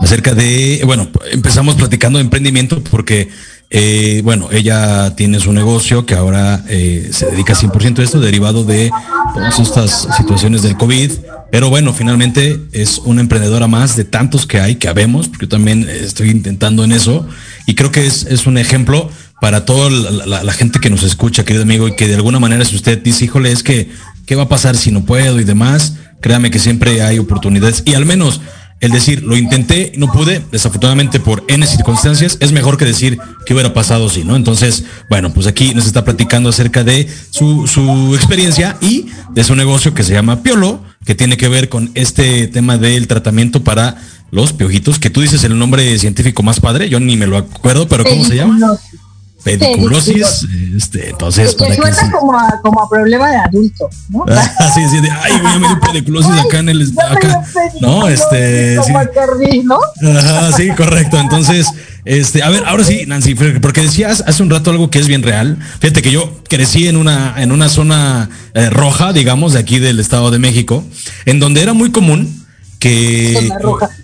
[0.00, 3.30] acerca de, bueno, empezamos platicando de emprendimiento porque,
[3.70, 8.64] eh, bueno, ella tiene su negocio que ahora eh, se dedica 100% a esto, derivado
[8.64, 8.90] de
[9.34, 11.10] todas estas situaciones del COVID,
[11.50, 15.50] pero bueno, finalmente es una emprendedora más de tantos que hay, que habemos, porque yo
[15.50, 17.26] también estoy intentando en eso,
[17.66, 21.44] y creo que es, es un ejemplo para toda la, la, gente que nos escucha,
[21.44, 23.90] querido amigo, y que de alguna manera si usted dice, híjole, es que
[24.26, 25.94] ¿Qué va a pasar si no puedo y demás?
[26.20, 27.82] Créame que siempre hay oportunidades.
[27.84, 28.40] Y al menos
[28.82, 33.54] el decir, lo intenté, no pude, desafortunadamente por N circunstancias, es mejor que decir qué
[33.54, 34.34] hubiera pasado si, ¿no?
[34.34, 39.54] Entonces, bueno, pues aquí nos está platicando acerca de su, su experiencia y de su
[39.54, 44.02] negocio que se llama Piolo, que tiene que ver con este tema del tratamiento para
[44.32, 47.86] los piojitos, que tú dices el nombre científico más padre, yo ni me lo acuerdo,
[47.86, 48.58] pero ¿cómo se llama?
[49.44, 51.56] Pediculosis, este, entonces.
[51.56, 54.24] Que suena como a, como a problema de adulto, ¿no?
[54.74, 56.92] sí, sí, de, ay, ya me dio pediculosis acá en el.
[57.10, 57.42] Acá.
[57.80, 58.76] No, este.
[58.76, 59.08] Como sí.
[59.14, 59.78] Cardi, ¿no?
[60.16, 61.18] Ajá, sí, correcto.
[61.18, 61.66] Entonces,
[62.04, 65.22] este, a ver, ahora sí, Nancy, porque decías hace un rato algo que es bien
[65.22, 65.58] real.
[65.80, 69.98] Fíjate que yo crecí en una, en una zona eh, roja, digamos, de aquí del
[69.98, 70.84] Estado de México,
[71.26, 72.44] en donde era muy común
[72.78, 73.50] que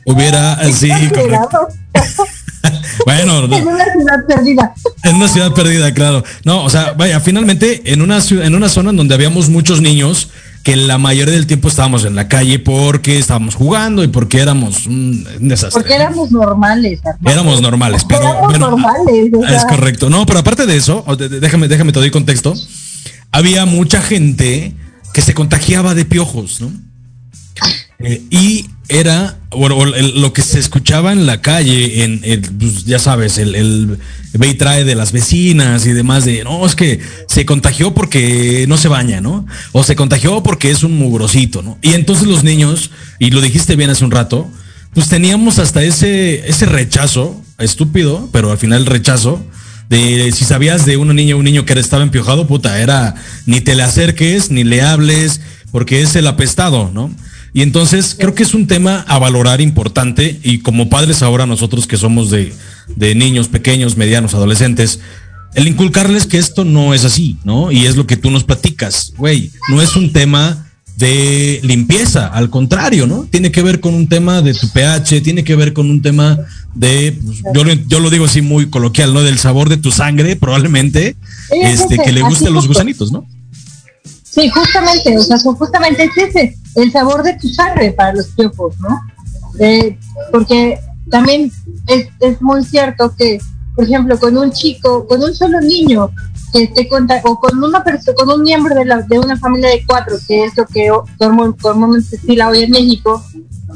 [0.05, 0.91] hubiera así.
[3.05, 4.75] bueno, en una ciudad perdida.
[5.05, 6.25] En una ciudad perdida, claro.
[6.45, 9.81] No, o sea, vaya, finalmente en una ciudad, en una zona en donde habíamos muchos
[9.81, 10.29] niños
[10.63, 14.87] que la mayoría del tiempo estábamos en la calle porque estábamos jugando y porque éramos
[14.87, 15.81] un desastre.
[15.81, 17.01] Porque éramos normales.
[17.05, 17.31] Hermano.
[17.31, 19.57] Éramos normales, pero éramos bueno, normales, o sea.
[19.57, 20.11] es correcto.
[20.11, 21.05] No, pero aparte de eso,
[21.41, 22.55] déjame, déjame te doy contexto.
[23.33, 24.75] Había mucha gente
[25.13, 26.71] que se contagiaba de piojos, ¿no?
[28.01, 33.37] Eh, y era, bueno, lo que se escuchaba en la calle, en, pues, ya sabes,
[33.37, 33.99] el, el
[34.33, 38.65] ve y trae de las vecinas y demás, de no, es que se contagió porque
[38.67, 39.47] no se baña, ¿no?
[39.73, 41.79] O se contagió porque es un mugrosito, ¿no?
[41.83, 44.51] Y entonces los niños, y lo dijiste bien hace un rato,
[44.95, 49.45] pues teníamos hasta ese, ese rechazo, estúpido, pero al final rechazo,
[49.91, 53.61] de si sabías de una niña o un niño que estaba empiojado, puta, era ni
[53.61, 55.41] te le acerques, ni le hables,
[55.73, 57.11] porque es el apestado, ¿no?
[57.53, 61.87] Y entonces creo que es un tema a valorar importante y como padres ahora nosotros
[61.87, 62.53] que somos de,
[62.95, 65.01] de niños pequeños, medianos, adolescentes,
[65.55, 67.73] el inculcarles que esto no es así, ¿no?
[67.73, 72.51] Y es lo que tú nos platicas, güey, no es un tema de limpieza, al
[72.51, 73.27] contrario, ¿no?
[73.31, 76.39] Tiene que ver con un tema de tu pH, tiene que ver con un tema
[76.75, 79.23] de, pues, yo, yo, lo digo así muy coloquial, ¿no?
[79.23, 81.15] Del sabor de tu sangre, probablemente,
[81.51, 83.27] este, que le guste a los gusanitos, ¿no?
[84.31, 88.79] Sí, justamente, o sea, justamente es ese, el sabor de tu sangre para los piojos,
[88.79, 89.01] ¿no?
[89.59, 89.99] Eh,
[90.31, 90.79] porque
[91.11, 91.51] también
[91.87, 93.39] es, es muy cierto que,
[93.75, 96.11] por ejemplo, con un chico, con un solo niño
[96.53, 99.71] que esté conta o con una persona, con un miembro de, la, de una familia
[99.71, 100.91] de cuatro, que es lo que
[101.61, 103.23] comúnmente se estila hoy en México,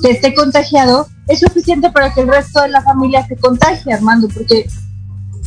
[0.03, 4.29] que esté contagiado, es suficiente para que el resto de la familia se contagie, Armando,
[4.29, 4.69] porque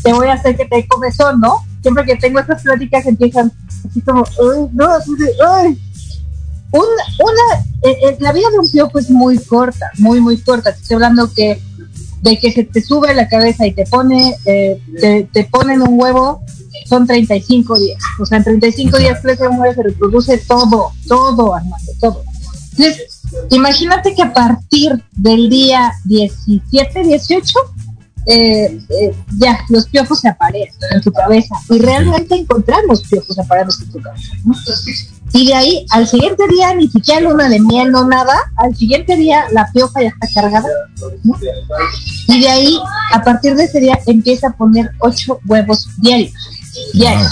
[0.03, 1.57] te voy a hacer que te comezón, ¿no?
[1.81, 3.51] Siempre que tengo estas pláticas empiezan
[3.87, 4.23] así como.
[6.71, 10.71] Una, eh, eh, la vida de un piojo es muy corta, muy, muy corta.
[10.71, 11.61] Estoy hablando que
[12.21, 15.99] de que se te sube la cabeza y te pone, eh, te, te ponen un
[15.99, 16.41] huevo,
[16.87, 18.01] son 35 días.
[18.19, 22.23] O sea, en 35 días crece un huevo, se reproduce todo, todo, Armando, todo.
[22.71, 23.21] Entonces,
[23.51, 27.59] imagínate que a partir del día 17, 18,
[28.26, 33.86] eh, eh, ya, los piojos se aparecen en tu cabeza y realmente encontramos piojos apareciendo
[33.86, 34.34] en tu cabeza.
[34.43, 34.53] ¿no?
[35.34, 39.15] Y de ahí, al siguiente día, ni siquiera luna de miel, no nada, al siguiente
[39.15, 40.67] día la pioja ya está cargada.
[41.23, 41.36] ¿no?
[42.28, 42.80] Y de ahí,
[43.13, 46.34] a partir de ese día, empieza a poner ocho huevos diarios.
[46.93, 47.32] diarios.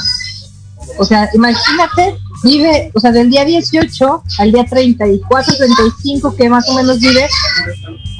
[0.97, 6.67] O sea, imagínate, vive, o sea, del día 18 al día 34, 35, que más
[6.69, 7.27] o menos vive,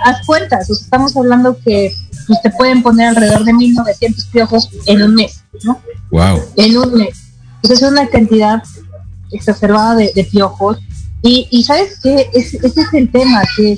[0.05, 1.91] haz cuentas, o sea, estamos hablando que
[2.27, 5.79] pues, te pueden poner alrededor de 1900 piojos en un mes, ¿no?
[6.11, 6.41] Wow.
[6.57, 7.17] En un mes.
[7.55, 8.63] Entonces es una cantidad
[9.31, 10.77] exacerbada de, de piojos.
[11.21, 13.77] Y, y sabes que ese, ese es el tema, que,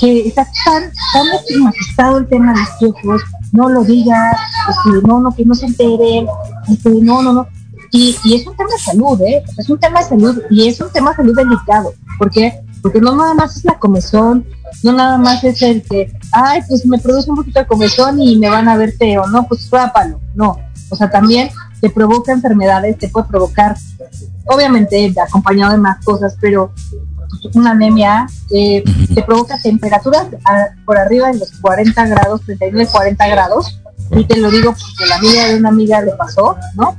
[0.00, 3.22] que está tan, tan estigmatizado el tema de los piojos,
[3.52, 4.36] no lo digas,
[4.68, 6.26] este, no, no, que no se enteren,
[6.68, 7.46] este, no, no, no.
[7.92, 9.42] Y, y, es un tema de salud, ¿eh?
[9.58, 11.92] Es un tema de salud y es un tema de salud delicado.
[12.18, 12.60] ¿Por qué?
[12.82, 14.46] Porque no nada más es la comezón,
[14.82, 18.36] no nada más es el que, ay, pues me produce un poquito de comezón y
[18.36, 20.20] me van a ver feo, no, pues rápalo.
[20.34, 20.56] No,
[20.88, 23.76] o sea, también te provoca enfermedades, te puede provocar,
[24.46, 26.72] obviamente acompañado de más cosas, pero
[27.54, 28.82] una anemia, eh,
[29.14, 33.80] te provoca temperaturas a, por arriba de los 40 grados, 39, 40 grados,
[34.10, 36.96] y te lo digo porque la amiga de una amiga le pasó, ¿no?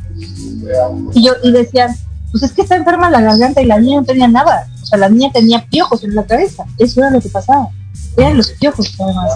[1.14, 1.96] Y yo, y decían,
[2.32, 4.98] pues es que está enferma la garganta y la niña no tenía nada, o sea,
[4.98, 7.70] la niña tenía piojos en la cabeza, eso era lo que pasaba,
[8.18, 9.32] eran los piojos además.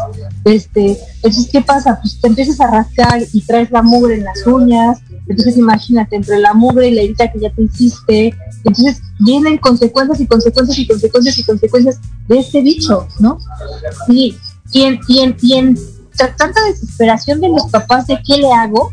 [0.45, 1.99] Este, entonces, ¿qué pasa?
[2.01, 6.39] Pues te empiezas a rascar y traes la mugre en las uñas, entonces imagínate, entre
[6.39, 10.87] la mugre y la herida que ya te hiciste, entonces vienen consecuencias y consecuencias y
[10.87, 13.39] consecuencias y consecuencias de este bicho, ¿no?
[14.07, 14.37] Y,
[14.71, 14.99] y en,
[15.41, 15.75] y
[16.37, 18.91] tanta desesperación de los papás de qué le hago,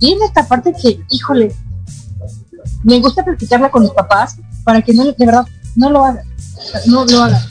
[0.00, 1.54] viene esta parte que, híjole,
[2.82, 5.46] me gusta platicarla con los papás para que no, de verdad,
[5.76, 6.24] no lo hagan,
[6.86, 7.42] no lo hagan.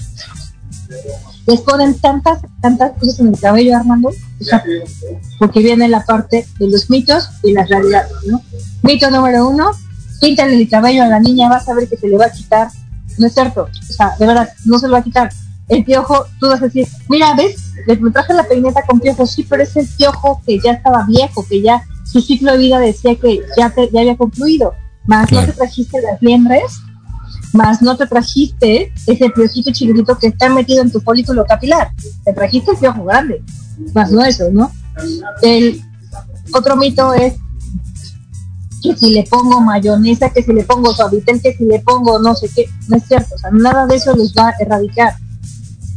[1.46, 4.12] Les ponen tantas, tantas cosas en el cabello, Armando,
[5.40, 8.42] porque viene la parte de los mitos y las realidades, ¿no?
[8.84, 9.72] Mito número uno,
[10.22, 12.70] píntale el cabello a la niña, vas a ver que se le va a quitar.
[13.18, 15.32] No es cierto, o sea, de verdad, no se lo va a quitar.
[15.68, 17.56] El piojo, tú vas a decir, mira, ¿ves?
[18.00, 21.46] me traje la peineta con piojos, sí, pero es el piojo que ya estaba viejo,
[21.48, 24.74] que ya su ciclo de vida decía que ya, te, ya había concluido.
[25.06, 26.82] Más no te trajiste las liendres,
[27.54, 31.92] más no te trajiste ese piojito chiquitito que está metido en tu folículo capilar.
[32.24, 33.44] Te trajiste el piojo grande,
[33.94, 34.72] más no eso, ¿no?
[35.42, 35.82] El
[36.54, 37.36] otro mito es
[38.82, 42.36] que si le pongo mayonesa, que si le pongo suavitel, que si le pongo no
[42.36, 45.14] sé qué, no es cierto, o sea, nada de eso les va a erradicar.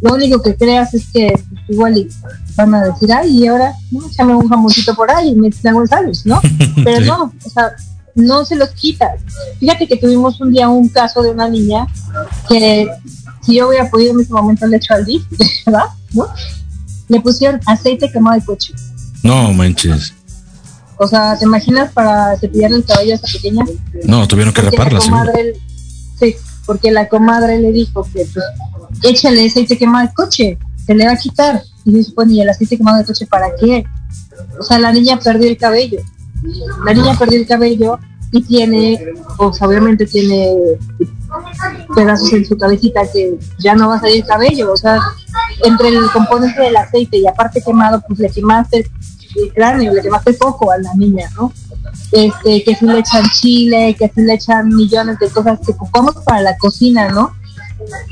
[0.02, 2.08] Lo único que creas es que pues, igual
[2.56, 5.86] van a decir, ay, y ahora, no, échame un jamoncito por ahí y me hago
[5.86, 6.40] sándwich, ¿no?
[6.84, 7.72] Pero no, o sea,
[8.16, 9.20] no se los quitas.
[9.60, 11.86] Fíjate que tuvimos un día un caso de una niña
[12.48, 12.88] que
[13.42, 15.22] si yo hubiera podido en ese momento le hecho al DIF,
[15.66, 15.86] ¿verdad?
[16.12, 16.26] ¿No?
[17.08, 18.74] Le pusieron aceite quemado de coche.
[19.22, 20.14] No manches.
[20.96, 23.64] O sea, ¿te imaginas para cepillarle el cabello a esa pequeña?
[24.04, 25.00] No, tuvieron que repararla.
[26.18, 26.36] sí,
[26.66, 28.44] porque la comadre le dijo que pues,
[29.02, 31.62] échale aceite quemado de coche, se le va a quitar.
[31.84, 33.84] Y dice, bueno, ¿y el aceite quemado de coche para qué?
[34.58, 36.00] O sea, la niña perdió el cabello.
[36.84, 37.98] La niña perdió el cabello
[38.32, 38.98] y tiene,
[39.36, 40.54] pues obviamente tiene
[41.94, 44.72] pedazos en su cabecita que ya no va a salir cabello.
[44.72, 45.00] O sea,
[45.64, 48.86] entre el componente del aceite y aparte quemado, pues le quemaste
[49.36, 51.52] el cráneo, le quemaste poco a la niña, ¿no?
[52.10, 56.16] Este, que si le echan chile, que si le echan millones de cosas que ocupamos
[56.24, 57.32] para la cocina, ¿no?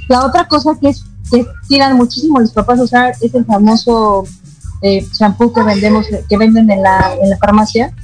[0.09, 4.25] La otra cosa que es que tiran muchísimo los papás a usar es el famoso
[4.83, 7.95] eh, shampoo que vendemos, que venden en la, en la farmacia,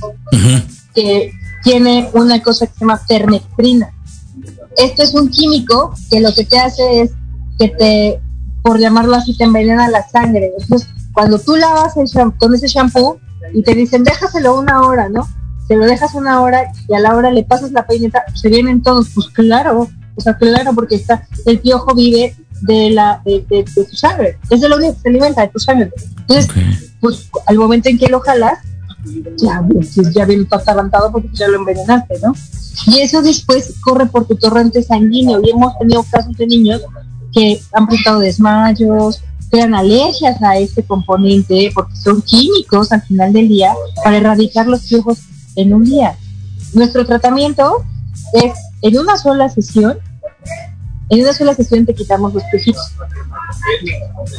[0.95, 3.91] que tiene una cosa que se llama permectrina.
[4.77, 7.11] Este es un químico que lo que te hace es
[7.59, 8.21] que te,
[8.62, 10.53] por llamarlo así, te envenena la sangre.
[10.59, 13.19] Entonces, cuando tú lavas el con ese shampoo
[13.55, 15.27] y te dicen, déjaselo una hora, ¿no?
[15.67, 18.83] Te lo dejas una hora y a la hora le pasas la peineta, se vienen
[18.83, 23.85] todos, pues claro, o sea, claro, porque está, el piojo vive de la de, tu
[23.97, 24.39] sangre.
[24.51, 25.91] Es de lo que se alimenta de tu sangre.
[26.21, 26.49] Entonces,
[27.01, 28.59] pues al momento en que lo jalas,
[29.37, 32.35] ya, pues, ya viene todo atarantado porque ya lo envenenaste, ¿no?
[32.87, 35.41] Y eso después corre por tu torrente sanguíneo.
[35.45, 36.83] Y hemos tenido casos de niños
[37.33, 43.49] que han presentado desmayos, crean alergias a este componente, porque son químicos al final del
[43.49, 45.19] día para erradicar los piojos
[45.55, 46.17] en un día.
[46.73, 47.85] Nuestro tratamiento
[48.37, 49.99] es en una sola sesión,
[51.09, 52.93] en una sola sesión te quitamos los piojitos.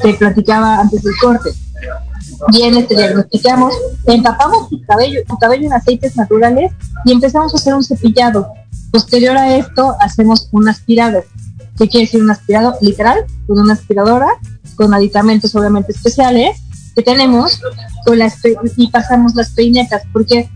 [0.01, 1.51] Te platicaba antes del corte.
[2.51, 3.73] Vienes, te diagnosticamos,
[4.05, 6.71] empapamos tu cabello, tu cabello en aceites naturales
[7.05, 8.51] y empezamos a hacer un cepillado.
[8.91, 11.23] Posterior a esto, hacemos un aspirado.
[11.77, 12.75] ¿Qué quiere decir un aspirado?
[12.81, 14.27] Literal, con una aspiradora,
[14.75, 16.57] con aditamentos obviamente especiales
[16.95, 17.61] que tenemos
[18.05, 18.39] con las
[18.75, 20.49] y pasamos las peinetas, porque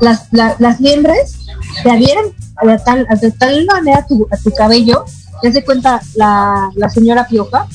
[0.00, 1.36] las, las liendres
[1.82, 5.04] se adhieren a tal, de tal manera tu, a tu cabello,
[5.42, 7.66] ya se cuenta la, la señora Pioja,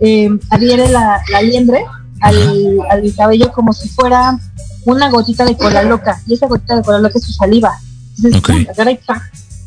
[0.00, 1.84] eh, adhiere la, la liendre
[2.20, 4.38] al, al, cabello como si fuera
[4.84, 7.72] una gotita de cola loca, y esa gotita de cola loca es su saliva.
[8.22, 8.98] Entonces,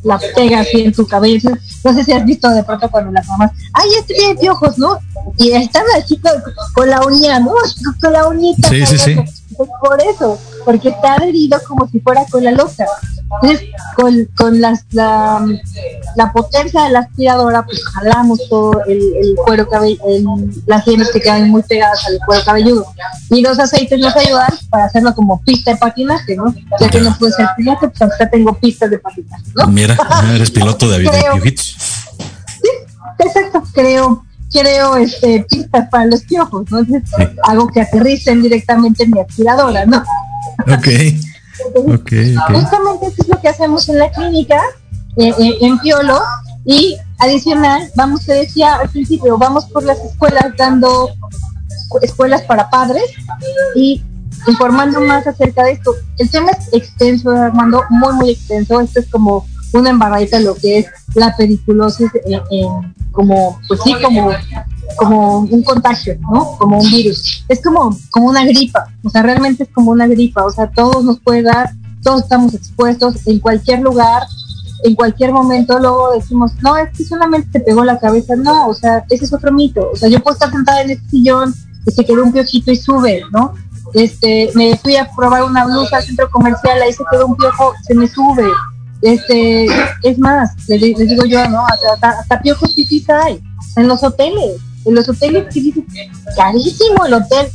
[0.03, 1.51] la pega así en tu cabello.
[1.83, 4.97] No sé si has visto de pronto cuando las mamás, ay, este tiene piojos, ¿no?
[5.37, 6.19] Y están así
[6.73, 7.53] con, la uña, ¿no?
[7.99, 8.69] Con la uñita.
[8.69, 9.15] Sí, sí, sí.
[9.55, 12.85] Por eso, porque está adherido como si fuera con la loca.
[13.41, 15.45] Entonces, con, con las, la,
[16.15, 21.21] la, potencia de la aspiradora, pues jalamos todo el, el cuero cabelludo, las sienes que
[21.21, 22.85] quedan muy pegadas al cuero cabelludo.
[23.29, 26.53] Y los aceites nos ayudan para hacerlo como pista de patinaje, ¿no?
[26.79, 29.67] Ya que no puede ser piloto, pues ahorita tengo pistas de patinaje, ¿no?
[29.67, 29.97] Mira,
[30.35, 31.75] eres piloto de, piojitos.
[32.61, 32.69] Sí,
[33.19, 36.79] exacto, creo creo este pistas para los piojos, ¿no?
[36.79, 37.09] Entonces,
[37.43, 40.03] hago que aterricen directamente en mi aspiradora, ¿no?
[40.67, 40.87] Ok.
[41.75, 44.61] Okay, Justamente eso es lo que hacemos en la clínica,
[45.17, 46.19] eh, eh, en Piolo,
[46.65, 51.09] y adicional, vamos, te decía al principio, vamos por las escuelas dando
[52.01, 53.03] escuelas para padres
[53.75, 54.03] y
[54.47, 55.93] informando más acerca de esto.
[56.17, 58.79] El tema es extenso, Armando, muy, muy extenso.
[58.79, 62.09] Esto es como una embarradita de lo que es la periculosis
[63.11, 64.31] como, pues sí, como
[64.95, 66.57] como un contagio, ¿no?
[66.57, 67.43] Como un virus.
[67.47, 71.03] Es como, como una gripa, o sea, realmente es como una gripa, o sea, todos
[71.03, 71.71] nos puede dar,
[72.03, 74.23] todos estamos expuestos en cualquier lugar,
[74.83, 78.73] en cualquier momento, luego decimos, no, es que solamente te pegó la cabeza, no, o
[78.73, 81.53] sea, ese es otro mito, o sea, yo puedo estar sentada en este sillón,
[81.85, 83.53] y se quedó un piojito y sube, ¿no?
[83.93, 87.73] Este, me fui a probar una blusa al centro comercial, ahí se quedó un piojo,
[87.85, 88.47] se me sube,
[89.01, 89.65] este,
[90.03, 91.65] es más, les, digo yo, ¿no?
[91.65, 92.73] Hasta, hasta, piojos
[93.23, 93.41] hay
[93.75, 95.83] en los hoteles, en los hoteles que dices,
[96.35, 97.47] carísimo el hotel.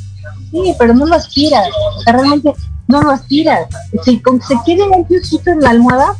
[0.50, 1.68] Sí, pero no lo aspiras.
[1.96, 2.52] O sea, realmente
[2.88, 3.66] no lo aspiras.
[4.04, 6.14] Si con se quede un piojito en la almohada,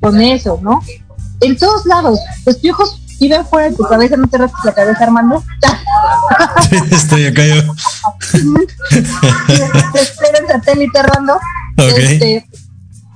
[0.00, 0.80] con eso, ¿no?
[1.40, 5.04] En todos lados, los piojos viven fuera de tu cabeza, no te rasques la cabeza,
[5.04, 5.42] Armando.
[6.70, 7.54] Sí, estoy acá yo.
[9.94, 11.38] Espera en satélite random.
[11.78, 11.98] Ok.
[11.98, 12.46] Este,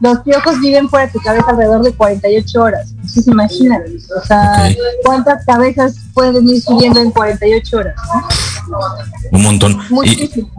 [0.01, 2.95] los piojos viven fuera de tu cabeza alrededor de 48 horas.
[3.07, 3.83] Se imaginan.
[4.23, 4.71] O sea.
[5.05, 7.95] ¿cuántas cabezas pueden ir subiendo en 48 horas?
[8.71, 8.79] no?
[9.39, 9.73] Un montón.
[9.91, 10.51] Y Muchísimo,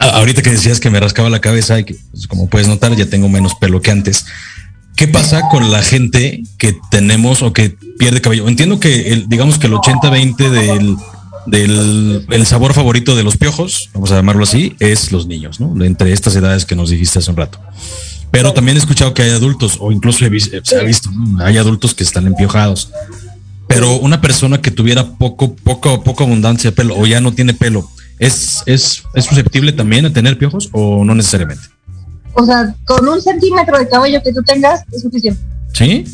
[0.00, 2.94] a- ahorita que decías que me rascaba la cabeza y que, pues, como puedes notar,
[2.94, 4.26] ya tengo menos pelo que antes.
[4.96, 8.46] ¿Qué pasa con la gente que tenemos o que pierde cabello?
[8.46, 10.96] Entiendo que el, digamos que el 80-20 del,
[11.46, 15.82] del el sabor favorito de los piojos, vamos a llamarlo así, es los niños, ¿no?
[15.84, 17.58] Entre estas edades que nos dijiste hace un rato.
[18.32, 21.44] Pero también he escuchado que hay adultos, o incluso he vis- se ha visto, ¿no?
[21.44, 22.90] hay adultos que están empiojados.
[23.68, 27.54] Pero una persona que tuviera poco, poco, poco abundancia de pelo o ya no tiene
[27.54, 31.62] pelo, ¿es, es, ¿es susceptible también a tener piojos o no necesariamente?
[32.34, 35.40] O sea, con un centímetro de cabello que tú tengas es suficiente.
[35.74, 36.04] ¿Sí?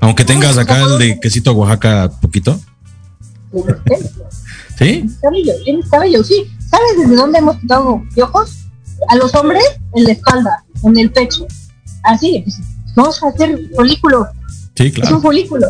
[0.00, 2.60] Aunque tengas acá el de quesito Oaxaca poquito.
[3.54, 3.98] ¿Eh?
[4.78, 5.04] ¿Sí?
[5.20, 6.46] Cabello, tienes cabello, sí.
[6.70, 8.50] ¿Sabes desde dónde hemos quitado piojos?
[9.08, 9.64] A los hombres
[9.94, 11.46] en la espalda, en el pecho.
[12.02, 12.58] Así, pues,
[12.94, 14.26] vamos a hacer folículo.
[14.76, 15.20] Sí, Es un claro.
[15.20, 15.66] folículo.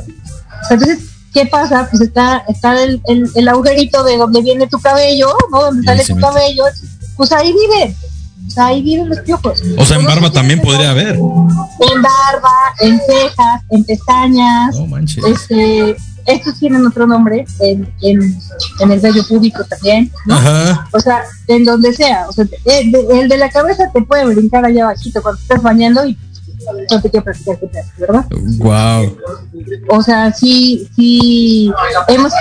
[0.70, 0.99] Entonces,
[1.35, 1.89] ¿qué pasa?
[1.91, 5.62] Pues está, está el, el, el agujerito de donde viene tu cabello, ¿no?
[5.64, 6.64] Donde sale tu cabello.
[7.16, 7.97] Pues ahí vive.
[8.49, 9.62] Sea, ahí viven los piojos.
[9.78, 11.14] O sea, en barba también podría haber.
[11.14, 14.76] En barba, en cejas, en pestañas.
[14.76, 15.24] No manches.
[15.24, 18.20] Este, estos tienen otro nombre, en, en,
[18.80, 20.34] en el vello público también, ¿no?
[20.34, 20.88] Ajá.
[20.92, 22.26] O sea, en donde sea.
[22.28, 26.04] O sea, de- el de la cabeza te puede brincar allá bajito cuando estás bañando
[26.06, 26.16] y
[26.90, 27.30] no te quiero te
[27.80, 28.24] hace, ¿verdad?
[28.58, 29.16] Wow.
[29.90, 31.72] O sea, sí, sí,
[32.06, 32.32] hemos,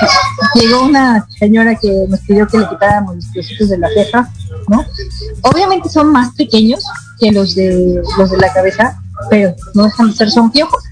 [0.53, 4.29] llegó una señora que nos pidió que le quitáramos los piecitos de la ceja,
[4.67, 4.85] ¿no?
[5.41, 6.83] Obviamente son más pequeños
[7.19, 9.01] que los de los de la cabeza,
[9.31, 10.83] pero no dejan de ser, son piojos,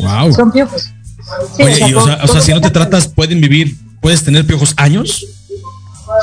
[0.00, 0.32] Wow.
[0.32, 0.92] son piojos.
[1.56, 4.46] Sí, Oye, y, o sea, o sea, si no te tratas, pueden vivir, puedes tener
[4.46, 5.26] piojos años.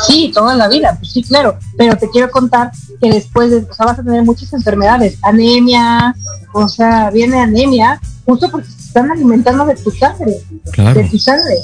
[0.07, 1.57] Sí, toda la vida, pues sí, claro.
[1.77, 6.15] Pero te quiero contar que después de, o sea, vas a tener muchas enfermedades, anemia,
[6.53, 10.41] o sea, viene anemia, justo porque se están alimentando de tu sangre,
[10.71, 11.01] Claro.
[11.01, 11.55] de tu sangre.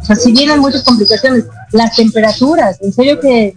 [0.00, 3.54] O sea, si vienen muchas complicaciones, las temperaturas, en serio que,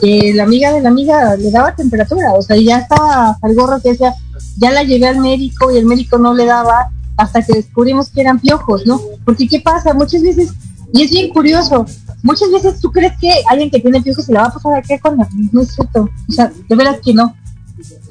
[0.00, 3.80] que la amiga de la amiga le daba temperatura, o sea, ya estaba al gorro
[3.80, 4.14] que decía,
[4.56, 6.88] ya la llevé al médico y el médico no le daba
[7.18, 9.00] hasta que descubrimos que eran piojos, ¿no?
[9.24, 9.92] Porque ¿qué pasa?
[9.92, 10.52] Muchas veces,
[10.94, 11.84] y es bien curioso,
[12.22, 14.98] muchas veces tú crees que alguien que tiene piojos se le va a pasar acá
[15.00, 15.28] con la...
[15.52, 17.34] No es cierto, o sea, de veras que no,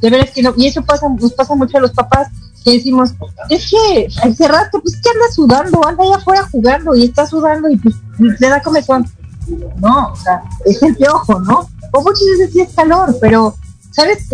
[0.02, 2.28] de veras que no, y eso pasa, nos pasa mucho a los papás
[2.64, 3.14] que decimos,
[3.50, 7.70] es que hace rato, pues que anda sudando, anda allá afuera jugando y está sudando
[7.70, 9.10] y pues le da comezón.
[9.78, 11.70] No, o sea, es el piojo, ¿no?
[11.94, 13.56] O muchas veces sí es calor, pero
[13.98, 14.28] ¿sabes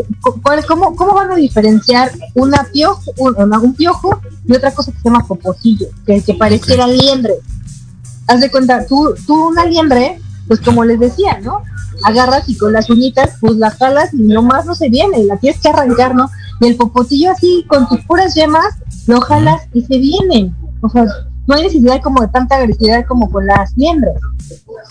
[0.44, 4.98] cuál- cómo, cómo van a diferenciar una piojo, un, un piojo y otra cosa que
[5.00, 7.34] se llama popocillo, que, que pareciera liendre?
[8.28, 11.62] Haz de cuenta, tú, tú una liendre, pues como les decía, ¿no?
[12.04, 15.62] Agarras y con las uñitas, pues la jalas y nomás no se viene, la tienes
[15.62, 16.30] que arrancar, ¿no?
[16.60, 18.76] Y el popotillo así, con tus puras yemas,
[19.08, 20.54] lo jalas y se vienen.
[20.82, 21.06] O sea,
[21.48, 24.16] no hay necesidad como de tanta agresividad como con las liendres.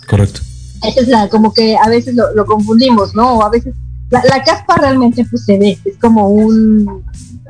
[0.09, 0.41] Correcto.
[0.83, 3.35] Esa es la, como que a veces lo, lo confundimos, ¿no?
[3.39, 3.75] O a veces,
[4.13, 7.05] la, caspa realmente pues se ve, es como un,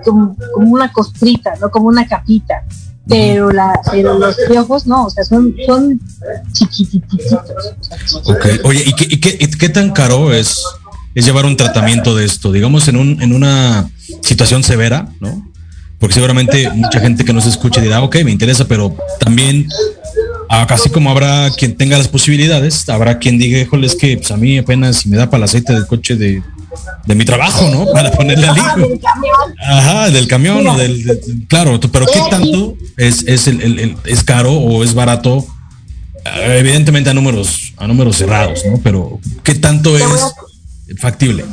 [0.04, 1.70] como, como una costrita, ¿no?
[1.70, 2.64] Como una capita.
[3.08, 6.00] Pero la, pero los piojos no, o sea, son, son
[6.52, 7.32] chiquitititos.
[7.32, 8.30] o sea, chiquitos.
[8.30, 8.46] Ok.
[8.64, 10.62] Oye, ¿y qué, qué, qué tan caro es,
[11.14, 12.52] es llevar un tratamiento de esto?
[12.52, 13.90] Digamos, en, un, en una
[14.20, 15.52] situación severa, ¿no?
[15.98, 19.68] Porque seguramente mucha gente que nos escuche dirá, ok, me interesa, pero también,
[20.61, 24.36] así como habrá quien tenga las posibilidades, habrá quien diga, híjole, es que pues, a
[24.36, 26.42] mí apenas si me da para el aceite del coche de,
[27.07, 27.86] de mi trabajo, ¿no?
[27.92, 28.88] Para ponerle al Ah, hijo.
[28.88, 29.55] del camión.
[29.66, 34.22] Ajá, del camión o del, claro, pero qué tanto es, es el, el- el- es
[34.22, 35.46] caro o es barato,
[36.24, 38.78] Eh, evidentemente a números, a números cerrados, ¿no?
[38.78, 40.05] Pero qué tanto es
[41.00, 41.44] factible.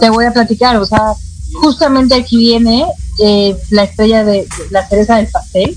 [0.00, 1.14] te voy a platicar, o sea,
[1.62, 2.84] justamente aquí viene
[3.24, 5.74] eh, la estrella de, de la cereza del pastel.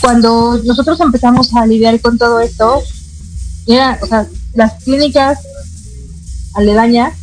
[0.00, 2.82] Cuando nosotros empezamos a lidiar con todo esto,
[3.66, 5.38] era, o sea, las clínicas
[6.54, 7.14] aledañas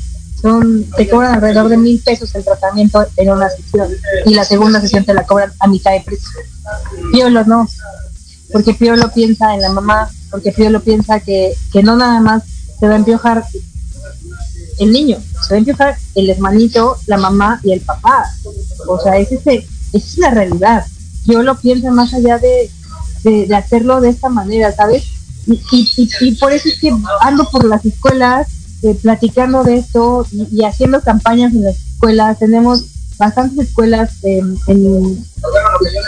[0.41, 3.89] son, te cobran alrededor de mil pesos el tratamiento en una sesión
[4.25, 6.29] y la segunda sesión te la cobran a mitad de precio.
[7.11, 7.67] Piolo no,
[8.51, 12.43] porque Piolo piensa en la mamá, porque Piolo piensa que, que no nada más
[12.79, 13.43] se va a empiojar
[14.79, 18.25] el niño, se va a empiojar el hermanito, la mamá y el papá.
[18.87, 20.85] O sea, es ese, es la realidad.
[21.27, 22.69] Yo lo pienso más allá de,
[23.23, 25.03] de, hacerlo de esta manera, ¿sabes?
[25.45, 28.47] Y, y, y, y por eso es que ando por las escuelas
[28.83, 32.39] eh, platicando de esto y, haciendo campañas en las escuelas.
[32.39, 32.85] Tenemos
[33.17, 34.57] bastantes escuelas en-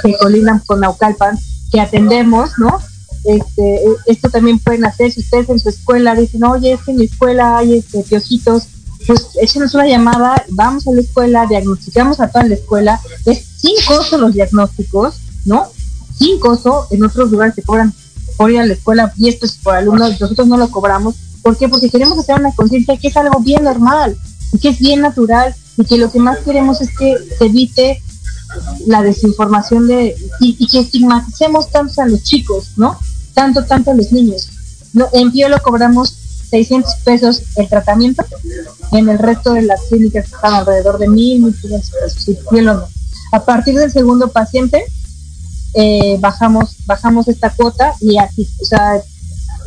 [0.04, 1.38] que colindan con Naucalpan
[1.72, 2.80] que atendemos, ¿no?
[3.24, 6.98] este, esto también pueden hacer si ustedes en su escuela dicen, oye, es que en
[6.98, 8.64] mi escuela hay este, piojitos,
[9.10, 13.74] pues échenos una llamada, vamos a la escuela, diagnosticamos a toda la escuela, es sin
[13.88, 15.66] costo los diagnósticos, ¿no?
[16.16, 17.91] Sin costo, en otros lugares se cobran
[18.38, 21.16] por ir a la escuela y esto es por alumnos, nosotros no lo cobramos.
[21.41, 21.68] ¿Por qué?
[21.68, 24.16] Porque queremos hacer una conciencia que es algo bien normal
[24.53, 28.03] y que es bien natural y que lo que más queremos es que se evite
[28.86, 32.95] la desinformación de y, que estigmaticemos tanto a los chicos, ¿no?
[33.34, 34.49] Tanto, tanto a los niños.
[35.14, 36.19] En Piolo cobramos
[36.50, 38.26] 600 pesos el tratamiento,
[38.91, 42.88] en el resto de las clínicas están alrededor de 1.000, 1.500 pesos, Piolo no.
[43.32, 44.84] A partir del segundo paciente,
[45.76, 49.02] eh, bajamos, bajamos esta cuota y así, o sea,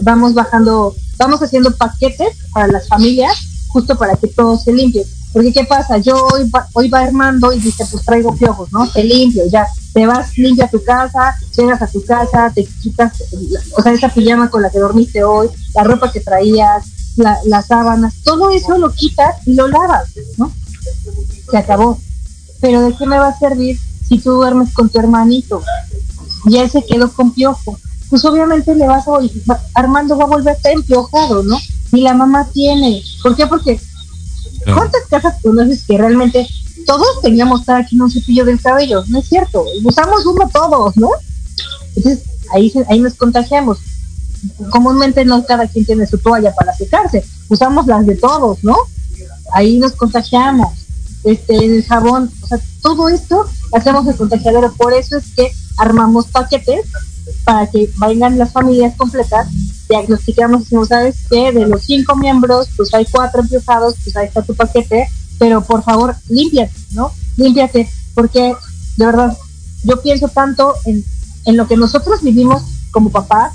[0.01, 3.37] vamos bajando, vamos haciendo paquetes para las familias,
[3.69, 5.99] justo para que todo se limpie porque ¿qué pasa?
[5.99, 8.89] Yo hoy va, hoy va Armando y dice, pues traigo piojos, ¿no?
[8.91, 9.67] Te limpio, ya.
[9.93, 13.13] Te vas limpia a tu casa, llegas a tu casa, te quitas,
[13.77, 16.85] o sea, esa pijama con la que dormiste hoy, la ropa que traías,
[17.17, 20.09] las sábanas, todo eso lo quitas y lo lavas,
[20.39, 20.53] ¿no?
[21.51, 21.99] Se acabó.
[22.61, 23.79] Pero ¿de qué me va a servir
[24.09, 25.63] si tú duermes con tu hermanito?
[26.47, 27.79] Y él se quedó con piojo.
[28.09, 29.13] Pues obviamente le vas a,
[29.75, 31.59] Armando va a volver a estar empiojado, ¿no?
[31.93, 33.03] Y la mamá tiene.
[33.23, 33.47] ¿Por qué?
[33.47, 33.81] Porque
[34.65, 36.47] ¿Cuántas casas conoces que realmente
[36.87, 39.03] todos teníamos estar aquí en un cepillo del cabello?
[39.09, 41.11] No es cierto, usamos uno todos, ¿no?
[41.97, 43.79] Entonces ahí, ahí nos contagiamos.
[44.71, 48.77] Comúnmente no cada quien tiene su toalla para secarse, usamos las de todos, ¿no?
[49.53, 50.73] Ahí nos contagiamos.
[51.25, 54.73] Este, el jabón, o sea, todo esto hacemos el contagiadero.
[54.73, 56.85] Por eso es que armamos paquetes
[57.45, 59.49] para que vengan las familias completas
[59.89, 64.55] diagnosticamos ¿sabes que De los cinco miembros, pues hay cuatro empujados, pues ahí está tu
[64.55, 65.09] paquete,
[65.39, 67.13] pero por favor, límpiate, ¿no?
[67.37, 68.55] Límpiate, porque
[68.97, 69.37] de verdad,
[69.85, 71.05] yo pienso tanto en,
[71.45, 73.53] en lo que nosotros vivimos como papás,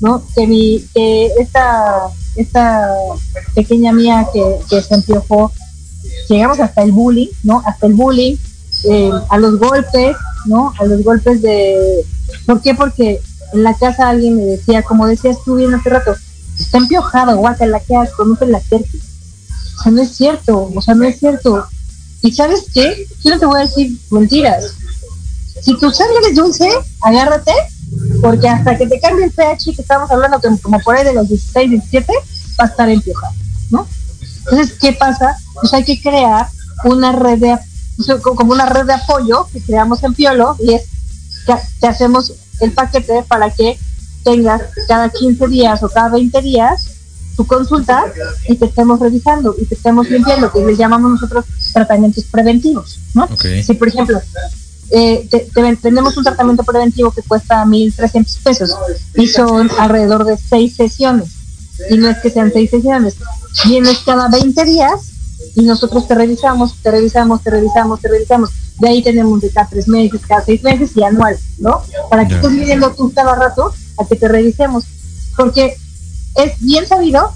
[0.00, 0.22] ¿no?
[0.34, 2.88] Que, mi, que esta, esta
[3.54, 5.52] pequeña mía que, que se empiojó,
[6.28, 7.62] llegamos hasta el bullying, ¿no?
[7.64, 8.36] Hasta el bullying,
[8.84, 10.16] eh, a los golpes,
[10.46, 10.72] ¿no?
[10.78, 12.04] A los golpes de...
[12.46, 12.74] ¿Por qué?
[12.74, 13.20] Porque
[13.52, 16.14] en la casa alguien me decía, como decías tú bien hace rato,
[16.58, 19.02] está empiojado, guácala, qué asco, no te la acerques.
[19.78, 21.66] O sea, no es cierto, o sea, no es cierto.
[22.22, 23.06] ¿Y sabes qué?
[23.24, 24.74] Yo no te voy a decir mentiras.
[25.60, 26.68] Si tu sangre es dulce,
[27.02, 27.52] agárrate,
[28.20, 31.28] porque hasta que te cambie el pH, que estamos hablando como por ahí de los
[31.28, 32.12] 16, 17,
[32.60, 33.34] va a estar empiojado,
[33.70, 33.86] ¿no?
[34.44, 35.36] Entonces, ¿qué pasa?
[35.54, 36.48] Pues hay que crear
[36.84, 37.58] una red de,
[38.22, 40.82] como una red de apoyo que creamos en Piolo y es
[41.46, 43.78] que, que hacemos el paquete para que
[44.22, 46.92] tengas cada 15 días o cada 20 días
[47.36, 48.04] tu consulta
[48.48, 53.28] y te estemos revisando y te estemos limpiando, que le llamamos nosotros tratamientos preventivos, ¿no?
[53.36, 54.20] Si, por ejemplo,
[54.90, 55.28] eh,
[55.80, 58.76] tenemos un tratamiento preventivo que cuesta 1.300 pesos
[59.14, 61.30] y son alrededor de 6 sesiones.
[61.90, 63.16] Y no es que sean 6 sesiones,
[63.64, 65.11] vienes cada 20 días
[65.54, 69.68] y nosotros te revisamos, te revisamos, te revisamos, te revisamos de ahí tenemos de cada
[69.68, 71.82] tres meses, cada seis meses y anual, ¿no?
[72.10, 74.84] Para que estés midiendo tú cada rato a que te revisemos.
[75.36, 75.76] Porque
[76.34, 77.32] es bien sabido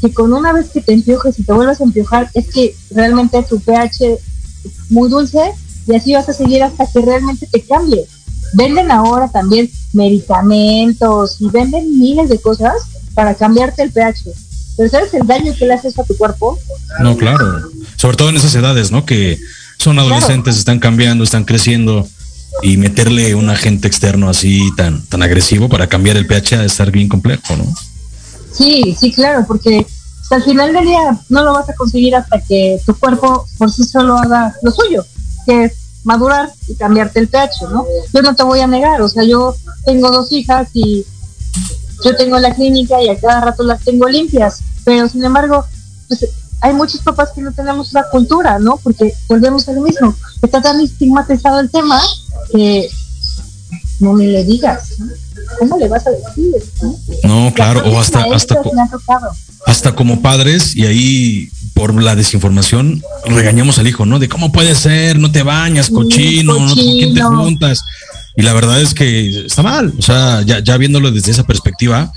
[0.00, 3.42] que con una vez que te empiojes y te vuelves a empiojar, es que realmente
[3.42, 4.20] tu pH es
[4.88, 5.52] muy dulce
[5.86, 8.06] y así vas a seguir hasta que realmente te cambie.
[8.54, 12.76] Venden ahora también medicamentos y venden miles de cosas
[13.14, 14.30] para cambiarte el pH.
[14.78, 16.56] Pero ¿sabes el daño que le haces a tu cuerpo?
[17.00, 17.68] No, claro.
[17.96, 19.04] Sobre todo en esas edades, ¿no?
[19.04, 19.36] Que
[19.76, 22.06] son adolescentes, están cambiando, están creciendo
[22.62, 26.92] y meterle un agente externo así tan, tan agresivo para cambiar el pH a estar
[26.92, 27.64] bien complejo, ¿no?
[28.52, 29.84] Sí, sí, claro, porque
[30.30, 33.82] al final del día no lo vas a conseguir hasta que tu cuerpo por sí
[33.82, 35.04] solo haga lo suyo,
[35.44, 35.72] que es
[36.04, 37.84] madurar y cambiarte el pH, ¿no?
[38.14, 41.04] Yo no te voy a negar, o sea, yo tengo dos hijas y
[42.04, 45.64] yo tengo la clínica y a cada rato las tengo limpias, pero sin embargo,
[46.08, 46.26] pues
[46.60, 48.78] hay muchos papás que no tenemos la cultura, ¿no?
[48.82, 50.14] Porque volvemos a lo mismo.
[50.42, 52.00] Está tan estigmatizado el tema
[52.52, 52.88] que
[54.00, 54.94] no me le digas.
[55.58, 56.54] ¿Cómo le vas a decir?
[57.24, 58.60] No, claro, o hasta, hasta,
[59.66, 64.18] hasta como padres y ahí por la desinformación regañamos al hijo, ¿no?
[64.18, 67.84] De cómo puede ser, no te bañas, cochino, no quién te juntas.
[68.38, 72.12] Y la verdad es que está mal, o sea, ya, ya viéndolo desde esa perspectiva,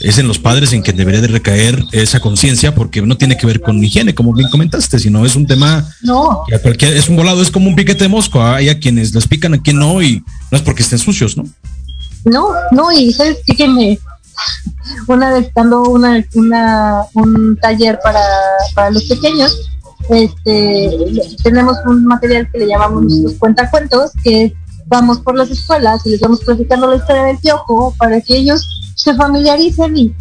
[0.00, 3.46] es en los padres en que debería de recaer esa conciencia porque no tiene que
[3.46, 6.44] ver con higiene, como bien comentaste, sino es un tema no.
[6.78, 9.54] que es un volado, es como un piquete de mosco, hay a quienes les pican,
[9.54, 11.44] a quien no, y no es porque estén sucios, ¿no?
[12.26, 13.98] No, no, y sabes que me
[15.06, 18.20] una vez dando una, una, un taller para,
[18.74, 19.56] para los pequeños,
[20.10, 20.90] este,
[21.42, 24.52] tenemos un material que le llamamos los cuentacuentos, que es
[24.92, 28.92] vamos por las escuelas y les vamos platicando la historia del piojo para que ellos
[28.94, 30.14] se familiaricen y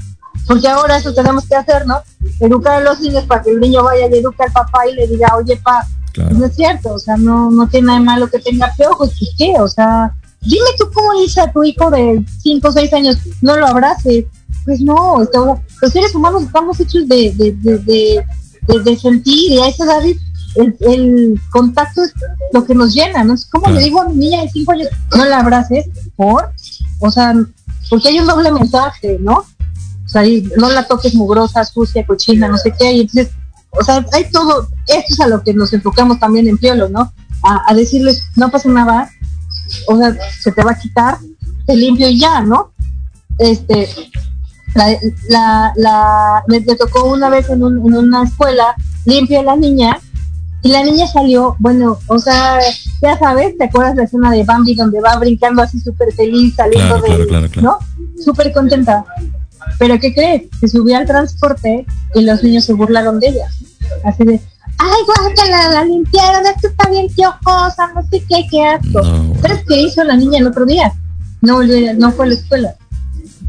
[0.48, 2.02] porque ahora eso tenemos que hacer, ¿no?
[2.40, 5.08] Educar a los niños para que el niño vaya y eduque al papá y le
[5.08, 5.86] diga, oye, pa,
[6.32, 9.32] no es cierto, o sea, no, no tiene nada de malo que tenga piojos, pues
[9.38, 13.18] qué, o sea, dime tú cómo dice a tu hijo de 5 o 6 años,
[13.42, 14.28] no lo abrace,
[14.66, 15.18] pues no,
[15.82, 18.26] los seres humanos estamos hechos de, de, de,
[18.84, 20.02] de sentir y a esa edad
[20.56, 22.14] el, el, contacto es
[22.54, 23.36] lo que nos llena, ¿no?
[23.52, 25.86] ¿Cómo le digo a mi niña de 5 años, no la abraces?
[26.16, 26.52] ¿Por?
[27.00, 27.34] O sea,
[27.90, 29.46] porque hay un doble mensaje, ¿no?
[30.06, 30.24] O sea,
[30.58, 33.34] no la toques mugrosa, sucia, cochina, no sé qué, y entonces,
[33.70, 37.14] o sea, hay todo, esto es a lo que nos enfocamos también en Piolo, ¿no?
[37.44, 39.10] A, a decirles, no pasa nada,
[39.88, 41.18] o sea, se te va a quitar,
[41.66, 42.72] te limpio y ya, ¿no?
[43.38, 43.88] Este,
[44.76, 44.98] la,
[45.30, 48.76] la, la me, tocó una vez en, un, en una escuela,
[49.06, 50.00] limpio a la niña,
[50.64, 52.60] y la niña salió, bueno, o sea,
[53.02, 57.02] ya sabes, ¿te acuerdas la escena de Bambi donde va brincando así súper feliz, saliendo
[57.02, 57.80] de, ¿no?
[58.24, 59.04] Súper contenta.
[59.80, 60.44] Pero ¿qué crees?
[60.60, 63.48] Se subió al transporte y los niños se burlaron de ella.
[64.04, 64.40] Así de,
[64.78, 69.02] ay, guácala, la limpiaron, esto está bien piojosa, no sé qué, qué asco.
[69.42, 70.94] ¿Sabes qué hizo la niña el otro día?
[71.42, 72.76] No, no fue a la escuela.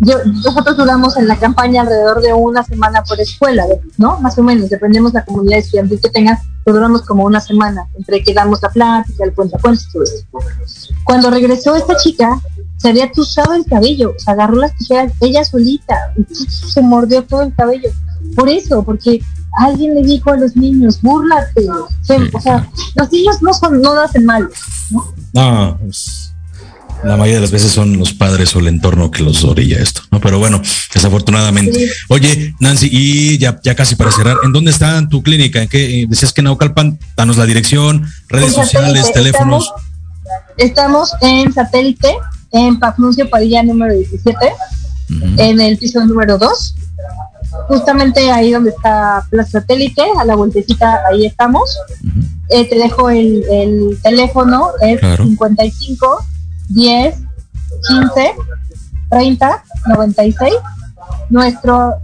[0.05, 3.65] Yo, nosotros duramos en la campaña alrededor de una semana por escuela,
[3.99, 4.19] ¿no?
[4.19, 8.21] Más o menos, dependemos de la comunidad estudiantil que tengas, duramos como una semana, entre
[8.23, 9.47] que damos la plática, el todo
[10.03, 10.27] eso.
[11.05, 12.41] Cuando regresó esta chica,
[12.79, 17.55] se había tuzado el cabello, se agarró las tijeras ella solita, se mordió todo el
[17.55, 17.91] cabello.
[18.35, 19.21] Por eso, porque
[19.53, 21.69] alguien le dijo a los niños, búrlate.
[21.71, 24.49] O sea, los niños no son, no hacen mal,
[24.91, 25.15] ¿no?
[25.33, 25.79] No,
[27.05, 30.03] la mayoría de las veces son los padres o el entorno que los orilla esto,
[30.11, 30.21] ¿no?
[30.21, 30.61] Pero bueno,
[30.95, 31.91] desafortunadamente.
[32.09, 35.63] Oye, Nancy, y ya, ya casi para cerrar, ¿en dónde está tu clínica?
[35.63, 36.99] ¿En qué decías que en Naucalpan?
[37.17, 39.73] Danos la dirección, redes sociales, teléfonos.
[40.57, 42.15] Estamos, en satélite,
[42.53, 44.37] en Pafnuncio Padilla número 17,
[45.39, 46.75] en el piso número 2.
[47.69, 51.77] Justamente ahí donde está Plaza Satélite, a la vueltecita, ahí estamos.
[52.49, 55.25] eh, te dejo el, el teléfono, es claro.
[55.25, 56.27] 55
[56.69, 57.15] 10,
[57.89, 58.35] 15,
[59.11, 60.53] 30, 96.
[61.31, 61.95] Nuestro,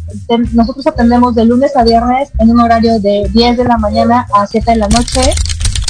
[0.52, 4.46] nosotros atendemos de lunes a viernes en un horario de 10 de la mañana a
[4.46, 5.20] 7 de la noche,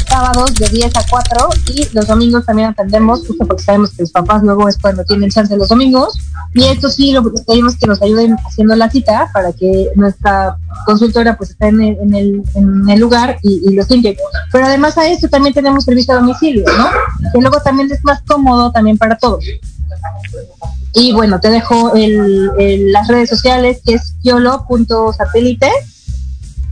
[0.09, 4.13] sábados de 10 a 4 y los domingos también atendemos, justo porque sabemos que los
[4.13, 6.19] papás luego es cuando tienen chance los domingos.
[6.55, 10.57] Y esto sí, lo pedimos que nos ayuden haciendo la cita para que nuestra
[10.87, 14.17] consultora pues esté en el, en el, en el lugar y, y, los limpie.
[14.51, 16.89] Pero además a esto también tenemos servicio a domicilio, ¿no?
[17.33, 19.45] Que luego también es más cómodo también para todos.
[20.95, 25.71] Y bueno, te dejo el, las redes sociales que es piolo.satélite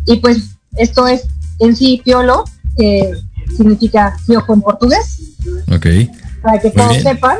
[0.06, 0.38] y pues
[0.76, 1.24] esto es
[1.58, 2.44] en sí piolo,
[2.76, 3.12] que
[3.56, 5.20] significa piojo en portugués.
[5.72, 5.86] Ok.
[6.42, 7.38] Para que todos sepan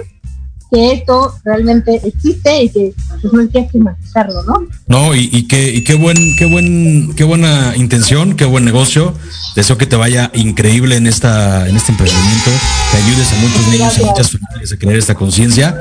[0.71, 4.55] que esto realmente existe y que pues, no hay que estigmatizarlo, ¿no?
[4.89, 9.15] No, y, y, qué, y qué buen, qué buen, qué buena intención, qué buen negocio.
[9.55, 12.51] Deseo que te vaya increíble en esta, en este emprendimiento,
[12.91, 15.79] que ayudes a muchos niños a muchas familias a crear esta conciencia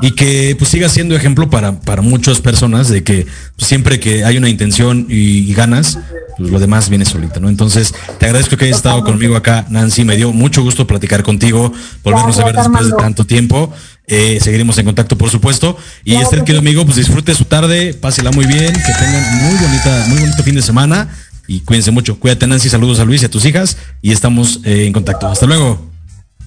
[0.00, 3.26] y que pues siga siendo ejemplo para, para muchas personas de que
[3.56, 5.98] pues, siempre que hay una intención y, y ganas,
[6.36, 7.48] pues lo demás viene solito, ¿no?
[7.48, 10.04] Entonces, te agradezco que hayas estado conmigo acá, Nancy.
[10.04, 11.72] Me dio mucho gusto platicar contigo,
[12.04, 13.72] volvernos a ver después de tanto tiempo.
[14.06, 15.76] Eh, seguiremos en contacto, por supuesto.
[16.04, 20.04] Y este querido amigo, pues disfrute su tarde, pásela muy bien, que tengan muy bonita,
[20.08, 21.08] muy bonito fin de semana
[21.48, 22.20] y cuídense mucho.
[22.20, 25.26] Cuídate, Nancy, saludos a Luis y a tus hijas y estamos eh, en contacto.
[25.26, 25.97] Hasta luego.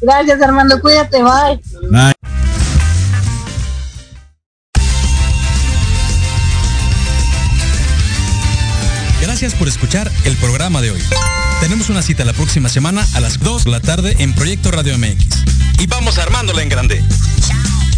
[0.02, 1.90] Gracias, Armando, cuídate, bye.
[1.90, 2.14] Bye.
[9.22, 11.02] Gracias por escuchar el programa de hoy.
[11.62, 14.98] Tenemos una cita la próxima semana a las 2 de la tarde en Proyecto Radio
[14.98, 15.44] MX.
[15.80, 17.04] Y vamos armándola en grande.
[17.40, 17.91] Chao.